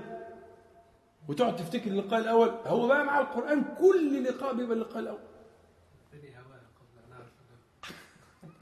وتقعد 1.28 1.56
تفتكر 1.56 1.90
اللقاء 1.90 2.20
الأول. 2.20 2.48
هو 2.66 2.86
بقى 2.88 3.04
مع 3.04 3.20
القرآن 3.20 3.64
كل 3.78 4.24
لقاء 4.24 4.54
بيبقى 4.54 4.76
اللقاء 4.76 4.98
الأول. 4.98 5.18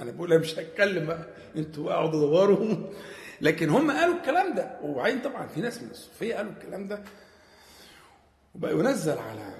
أنا 0.01 0.11
بقول 0.11 0.33
أنا 0.33 0.41
مش 0.41 0.59
هتكلم 0.59 1.07
بقى. 1.07 1.27
أنتوا 1.57 1.93
اقعدوا 1.93 2.21
دوروا 2.21 2.77
لكن 3.41 3.69
هم 3.69 3.91
قالوا 3.91 4.15
الكلام 4.15 4.55
ده. 4.55 4.79
وبعدين 4.83 5.21
طبعا 5.21 5.47
في 5.47 5.61
ناس 5.61 5.83
من 5.83 5.91
الصوفية 5.91 6.35
قالوا 6.35 6.53
الكلام 6.53 6.89
ده. 6.89 7.03
وبقى 8.55 8.73
ينزل 8.73 9.19
على 9.19 9.55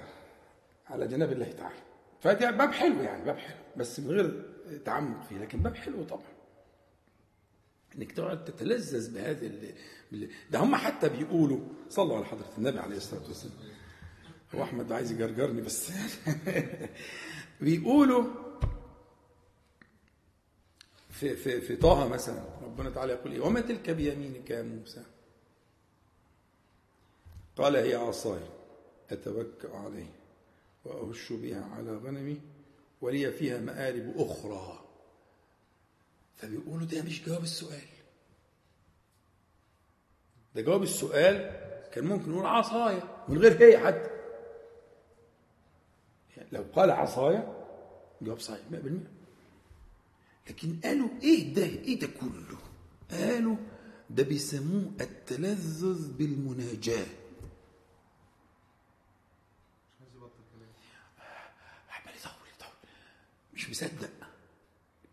على 0.87 1.07
جناب 1.07 1.31
الله 1.31 1.51
تعالى. 1.51 1.79
فده 2.21 2.51
باب 2.51 2.71
حلو 2.71 3.01
يعني 3.01 3.25
باب 3.25 3.37
حلو 3.37 3.57
بس 3.77 3.99
من 3.99 4.09
غير 4.11 4.43
تعمق 4.85 5.23
فيه 5.23 5.37
لكن 5.37 5.59
باب 5.59 5.75
حلو 5.75 6.03
طبعا. 6.03 6.33
إنك 7.95 8.11
تقعد 8.11 8.45
تتلذذ 8.45 9.13
بهذه 9.13 9.73
ده 10.51 10.59
هم 10.59 10.75
حتى 10.75 11.09
بيقولوا 11.09 11.59
صلوا 11.89 12.15
على 12.17 12.25
حضرة 12.25 12.51
النبي 12.57 12.79
عليه 12.79 12.97
الصلاة 12.97 13.27
والسلام. 13.27 13.55
هو 14.55 14.63
أحمد 14.63 14.91
عايز 14.91 15.11
يجرجرني 15.11 15.61
بس. 15.61 15.91
بيقولوا 17.61 18.23
في 21.09 21.35
في 21.35 21.61
في 21.61 21.75
طه 21.75 22.07
مثلا 22.07 22.43
ربنا 22.61 22.89
تعالى 22.89 23.13
يقول 23.13 23.31
إيه؟ 23.31 23.41
وما 23.41 23.61
تلك 23.61 23.89
بيمينك 23.89 24.49
يا 24.49 24.61
موسى؟ 24.63 25.03
قال 27.57 27.75
هي 27.75 27.95
عصاي. 27.95 28.39
أتوكأ 29.13 29.77
عليه 29.77 30.11
وأهش 30.85 31.33
بها 31.33 31.65
على 31.65 31.91
غنمي 31.97 32.41
ولي 33.01 33.31
فيها 33.31 33.59
مآرب 33.59 34.13
أخرى. 34.17 34.79
فبيقولوا 36.37 36.87
ده 36.87 37.01
مش 37.01 37.25
جواب 37.25 37.43
السؤال. 37.43 37.81
ده 40.55 40.61
جواب 40.61 40.83
السؤال 40.83 41.35
كان 41.93 42.05
ممكن 42.05 42.31
يقول 42.31 42.45
عصايا 42.45 43.03
من 43.29 43.37
غير 43.37 43.63
هي 43.63 43.77
حتى. 43.77 44.09
يعني 46.37 46.49
لو 46.51 46.65
قال 46.75 46.91
عصايا 46.91 47.65
جواب 48.21 48.39
صحيح 48.39 48.61
100% 48.71 48.75
لكن 50.49 50.79
قالوا 50.83 51.09
إيه 51.23 51.53
ده؟ 51.53 51.63
إيه 51.63 51.99
ده 51.99 52.07
كله؟ 52.07 52.57
قالوا 53.11 53.55
ده 54.09 54.23
بيسموه 54.23 54.91
التلذذ 55.01 56.11
بالمناجاة. 56.17 57.05
مش 63.55 63.69
مصدق. 63.69 64.09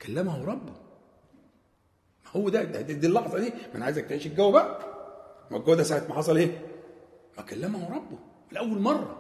كلمه 0.02 0.44
ربه 0.44 0.72
ما 2.24 2.30
هو 2.36 2.48
ده, 2.48 2.62
ده 2.62 2.80
دي 2.80 3.06
اللحظة 3.06 3.38
دي. 3.38 3.48
ما 3.48 3.74
أنا 3.74 3.84
عايزك 3.84 4.04
تعيش 4.06 4.26
الجو 4.26 4.52
بقى. 4.52 4.86
ما 5.50 5.56
الجو 5.56 5.74
ده 5.74 5.82
ساعة 5.82 6.06
ما 6.08 6.14
حصل 6.14 6.36
إيه؟ 6.36 6.66
ما 7.36 7.42
كلمه 7.42 7.94
ربه 7.96 8.18
لأول 8.52 8.78
مرة. 8.78 9.16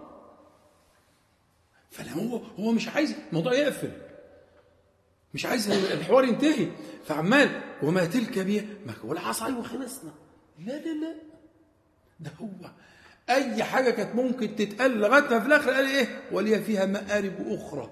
فلا 1.90 2.12
هو 2.12 2.36
هو 2.36 2.72
مش 2.72 2.88
عايز 2.88 3.14
الموضوع 3.28 3.52
يقفل. 3.54 3.92
مش 5.34 5.46
عايز 5.46 5.70
الحوار 5.70 6.24
ينتهي. 6.24 6.68
فعمال 7.04 7.60
وما 7.82 8.04
تلك 8.04 8.38
بيه 8.38 8.78
ما 8.86 8.94
هو 9.04 9.12
العصاي 9.12 9.52
وخلصنا 9.52 10.12
لا 10.58 10.72
لا 10.72 10.92
لا. 11.00 11.14
ده 12.20 12.30
هو. 12.40 12.70
أي 13.30 13.64
حاجة 13.64 13.90
كانت 13.90 14.14
ممكن 14.14 14.56
تتقال 14.56 14.98
لغاية 14.98 15.38
في 15.40 15.46
الآخر 15.46 15.70
قال 15.70 15.86
إيه؟ 15.86 16.22
ولي 16.32 16.62
فيها 16.62 16.86
مآرب 16.86 17.34
أخرى. 17.46 17.90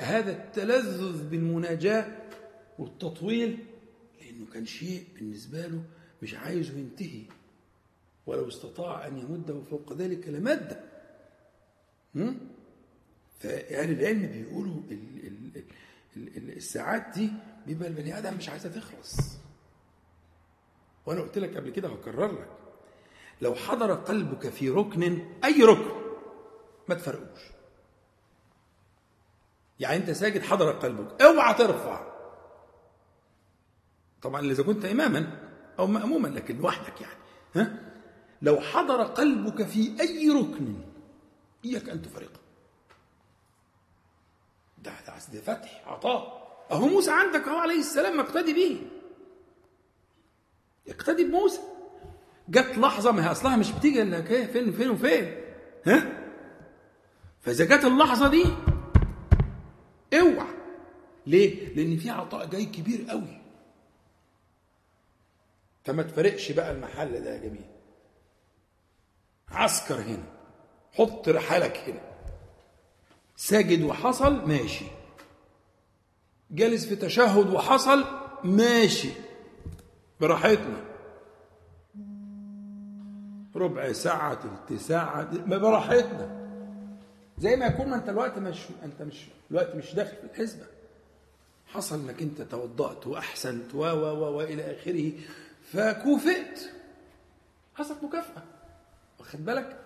هذا 0.00 0.32
التلذذ 0.32 1.28
بالمناجاة 1.28 2.16
والتطويل 2.78 3.58
لأنه 4.20 4.46
كان 4.52 4.66
شيء 4.66 5.04
بالنسبة 5.14 5.66
له 5.66 5.82
مش 6.22 6.34
عايزه 6.34 6.78
ينتهي. 6.78 7.22
ولو 8.26 8.48
استطاع 8.48 9.06
أن 9.06 9.18
يمده 9.18 9.60
فوق 9.70 9.92
ذلك 9.92 10.28
لمده؟ 10.28 10.80
فأهل 13.40 13.90
العلم 13.90 14.26
بيقولوا 14.26 14.80
ال- 14.90 15.26
ال- 15.26 15.62
ال- 16.16 16.36
ال- 16.36 16.56
الساعات 16.56 17.06
دي 17.18 17.30
بيبقى 17.66 17.88
البني 17.88 18.18
آدم 18.18 18.36
مش 18.36 18.48
عايزة 18.48 18.68
تخلص. 18.68 19.16
وأنا 21.06 21.20
قلت 21.20 21.38
لك 21.38 21.56
قبل 21.56 21.70
كده 21.70 21.88
هكرر 21.88 22.32
لك 22.32 22.48
لو 23.42 23.54
حضر 23.54 23.94
قلبك 23.94 24.48
في 24.48 24.70
ركن 24.70 25.02
أي 25.44 25.62
ركن 25.62 25.90
ما 26.88 26.94
تفرقوش. 26.94 27.40
يعني 29.80 29.96
انت 29.96 30.10
ساجد 30.10 30.42
حضر 30.42 30.72
قلبك. 30.72 31.22
اوعى 31.22 31.54
ترفع. 31.54 32.14
طبعا 34.22 34.40
إذا 34.40 34.62
كنت 34.62 34.84
اماما 34.84 35.38
أو 35.78 35.86
ماموما 35.86 36.28
لكن 36.28 36.58
لوحدك 36.58 37.00
يعني. 37.00 37.18
ها؟ 37.54 37.78
لو 38.42 38.60
حضر 38.60 39.02
قلبك 39.02 39.66
في 39.66 40.00
أي 40.00 40.30
ركن 40.30 40.74
إياك 41.64 41.88
أن 41.88 42.02
تفرقه. 42.02 42.40
ده 44.78 44.92
ده 45.32 45.40
فتح 45.40 45.82
عطاء. 45.86 46.44
أهو 46.72 46.86
موسى 46.86 47.10
عندك 47.10 47.48
أهو 47.48 47.58
عليه 47.58 47.78
السلام 47.78 48.20
اقتدي 48.20 48.52
به. 48.52 48.86
اقتدي 50.88 51.24
بموسى. 51.24 51.60
جت 52.48 52.78
لحظة 52.78 53.12
ما 53.12 53.26
هي 53.26 53.30
أصلها 53.30 53.56
مش 53.56 53.72
بتيجي 53.72 54.02
إلا 54.02 54.22
فين 54.46 54.72
فين 54.72 54.90
وفين؟ 54.90 55.34
ها؟ 55.86 56.24
فإذا 57.40 57.64
جت 57.64 57.84
اللحظة 57.84 58.28
دي 58.28 58.44
اوعى. 60.20 60.54
ليه؟ 61.26 61.74
لأن 61.74 61.96
في 61.96 62.10
عطاء 62.10 62.46
جاي 62.46 62.64
كبير 62.64 63.06
قوي. 63.10 63.40
فما 65.84 66.02
تفرقش 66.02 66.52
بقى 66.52 66.70
المحل 66.72 67.24
ده 67.24 67.34
يا 67.34 67.38
جميل. 67.38 67.64
عسكر 69.48 70.00
هنا. 70.00 70.24
حط 70.92 71.28
رحالك 71.28 71.76
هنا. 71.76 72.00
ساجد 73.36 73.82
وحصل 73.82 74.48
ماشي. 74.48 74.84
جالس 76.50 76.86
في 76.86 76.96
تشهد 76.96 77.50
وحصل 77.50 78.04
ماشي. 78.44 79.10
براحتنا. 80.20 80.84
ربع 83.56 83.92
ساعة 83.92 84.34
تلت 84.34 84.80
ساعة 84.80 85.30
ما 85.46 85.58
براحتنا. 85.58 86.43
زي 87.38 87.56
ما 87.56 87.66
يكون 87.66 87.88
ما 87.88 87.96
انت 87.96 88.08
الوقت 88.08 88.38
مش 88.38 88.58
انت 88.84 89.02
مش 89.02 89.24
الوقت 89.50 89.74
مش 89.74 89.94
داخل 89.94 90.16
في 90.16 90.24
الحسبة. 90.24 90.66
حصل 91.66 92.00
انك 92.00 92.22
انت 92.22 92.42
توضأت 92.42 93.06
وأحسنت 93.06 93.74
و 93.74 93.78
و 93.78 93.84
و 93.84 94.36
والى 94.36 94.76
آخره 94.80 95.12
فكوفئت. 95.72 96.60
حصلت 97.74 98.04
مكافأة. 98.04 98.42
واخد 99.18 99.44
بالك؟ 99.44 99.80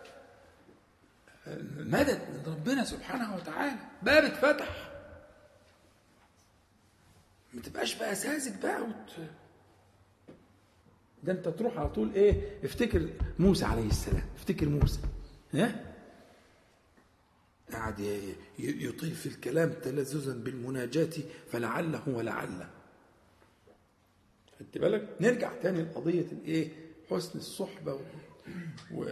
مدد 1.76 2.18
من 2.20 2.42
ربنا 2.46 2.84
سبحانه 2.84 3.36
وتعالى. 3.36 3.76
باب 4.02 4.24
اتفتح. 4.24 4.90
ما 7.54 7.62
تبقاش 7.62 7.94
بقى 7.94 8.14
ساذج 8.14 8.62
بقى 8.62 8.82
وت... 8.82 9.12
ده 11.22 11.32
انت 11.32 11.48
تروح 11.48 11.78
على 11.78 11.88
طول 11.88 12.14
إيه؟ 12.14 12.64
افتكر 12.64 13.08
موسى 13.38 13.64
عليه 13.64 13.86
السلام. 13.86 14.26
افتكر 14.36 14.68
موسى. 14.68 15.00
ها؟ 15.54 15.87
ي- 18.00 18.34
يطيل 18.58 19.10
في 19.10 19.26
الكلام 19.26 19.72
تلذذا 19.72 20.32
بالمناجاة 20.34 21.10
فلعله 21.50 22.08
ولعله. 22.08 22.70
خدت 24.60 24.78
بالك؟ 24.78 25.08
نرجع 25.20 25.52
تاني 25.62 25.82
لقضية 25.82 26.26
الإيه؟ 26.32 26.68
حسن 27.10 27.38
الصحبة 27.38 27.94
و... 27.94 28.00
و... 28.94 29.04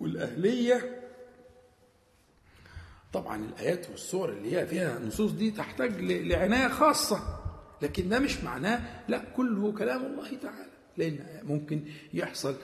والأهلية. 0.00 1.02
طبعا 3.12 3.44
الآيات 3.44 3.90
والسور 3.90 4.28
اللي 4.28 4.56
هي 4.56 4.66
فيها 4.66 4.98
نصوص 4.98 5.30
دي 5.32 5.50
تحتاج 5.50 6.00
ل- 6.00 6.28
لعناية 6.28 6.68
خاصة 6.68 7.42
لكن 7.82 8.08
ده 8.08 8.18
مش 8.18 8.44
معناه 8.44 9.04
لا 9.08 9.18
كله 9.36 9.72
كلام 9.72 10.04
الله 10.06 10.36
تعالى. 10.36 10.70
لأن 10.96 11.40
ممكن 11.42 11.84
يحصل 12.14 12.56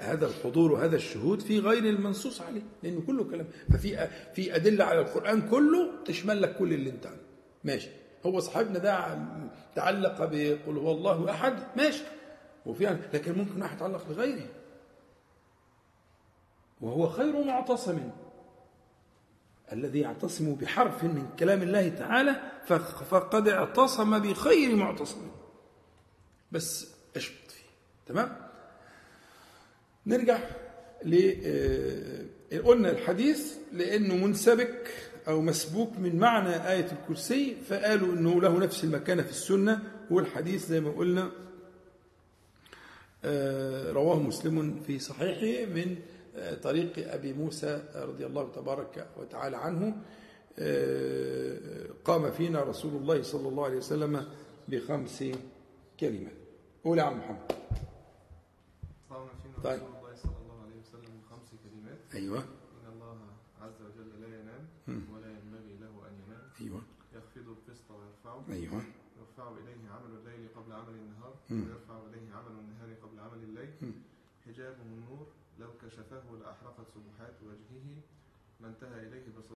هذا 0.00 0.26
الحضور 0.26 0.72
وهذا 0.72 0.96
الشهود 0.96 1.40
في 1.40 1.58
غير 1.58 1.84
المنصوص 1.84 2.40
عليه 2.40 2.62
لأنه 2.82 3.00
كله 3.06 3.24
كلام. 3.24 3.46
ففي 3.72 4.08
في 4.34 4.56
أدلة 4.56 4.84
على 4.84 5.00
القرآن 5.00 5.48
كله 5.48 5.90
تشمل 6.04 6.42
لك 6.42 6.56
كل 6.56 6.72
اللي 6.72 6.90
أنت 6.90 7.06
عنه 7.06 7.20
ماشي. 7.64 7.88
هو 8.26 8.40
صاحبنا 8.40 8.78
ده 8.78 9.18
تعلق 9.74 10.24
بقل 10.24 10.76
هو 10.78 10.92
الله 10.92 11.30
أحد؟ 11.30 11.54
ماشي. 11.76 12.02
وفي 12.66 12.98
لكن 13.12 13.38
ممكن 13.38 13.62
واحد 13.62 13.76
يتعلق 13.76 14.06
بغيره. 14.08 14.46
وهو 16.80 17.08
خير 17.08 17.44
معتصم. 17.44 18.10
الذي 19.72 20.00
يعتصم 20.00 20.54
بحرف 20.54 21.04
من 21.04 21.28
كلام 21.38 21.62
الله 21.62 21.88
تعالى 21.88 22.40
فق- 22.66 23.02
فقد 23.04 23.48
اعتصم 23.48 24.18
بخير 24.18 24.76
معتصم. 24.76 25.30
بس 26.52 26.94
اشبط 27.16 27.50
فيه. 27.50 27.64
تمام؟ 28.06 28.47
نرجع 30.08 30.38
ل 31.04 31.32
آه، 31.44 32.58
قلنا 32.64 32.90
الحديث 32.90 33.54
لأنه 33.72 34.16
منسبك 34.16 34.88
أو 35.28 35.40
مسبوك 35.40 35.96
من 35.98 36.16
معنى 36.16 36.70
آية 36.72 36.86
الكرسي 36.92 37.56
فقالوا 37.68 38.12
إنه 38.14 38.40
له 38.40 38.58
نفس 38.58 38.84
المكانة 38.84 39.22
في 39.22 39.30
السنة 39.30 39.82
والحديث 40.10 40.66
زي 40.66 40.80
ما 40.80 40.90
قلنا 40.90 41.30
آه، 43.24 43.92
رواه 43.92 44.18
مسلم 44.18 44.80
في 44.86 44.98
صحيحه 44.98 45.70
من 45.72 45.96
آه، 46.36 46.54
طريق 46.54 47.12
أبي 47.12 47.32
موسى 47.32 47.82
رضي 47.94 48.26
الله 48.26 48.52
تبارك 48.52 49.08
وتعالى 49.20 49.56
عنه 49.56 49.96
آه، 50.58 51.58
قام 52.04 52.30
فينا 52.30 52.62
رسول 52.62 52.96
الله 52.96 53.22
صلى 53.22 53.48
الله 53.48 53.64
عليه 53.64 53.76
وسلم 53.76 54.26
بخمس 54.68 55.24
كلمات 56.00 56.32
قول 56.84 56.98
يا 56.98 57.02
عم 57.02 57.18
محمد 57.18 57.52
قام 59.10 59.26
فينا 59.42 59.64
طيب. 59.64 59.97
أيوه. 62.18 62.38
إن 62.38 62.86
الله 62.92 63.18
عز 63.62 63.82
وجل 63.82 64.20
لا 64.20 64.40
ينام 64.40 64.66
ولا 65.12 65.30
ينبغي 65.38 65.76
له 65.78 66.08
أن 66.08 66.14
ينام. 66.22 66.42
يغفر 66.60 66.82
يخفض 67.14 67.48
القسط 67.48 67.90
ويرفعه. 67.90 68.44
أيوه. 68.48 68.82
يرفع 69.18 69.46
إليه 69.50 69.90
عمل 69.90 70.10
الليل 70.18 70.48
قبل 70.56 70.72
عمل 70.72 70.94
النهار. 70.94 71.34
ويرفع 71.50 71.96
إليه 72.06 72.34
عمل 72.34 72.52
النهار 72.58 72.94
قبل 73.02 73.20
عمل 73.20 73.42
الليل. 73.42 74.02
حجابه 74.46 74.82
النور 74.82 75.26
لو 75.58 75.70
كشفه 75.82 76.36
لأحرقت 76.40 76.86
سبحات 76.94 77.36
وجهه. 77.42 77.86
ما 78.60 78.68
انتهى 78.68 79.06
إليه 79.06 79.26
بصره 79.38 79.44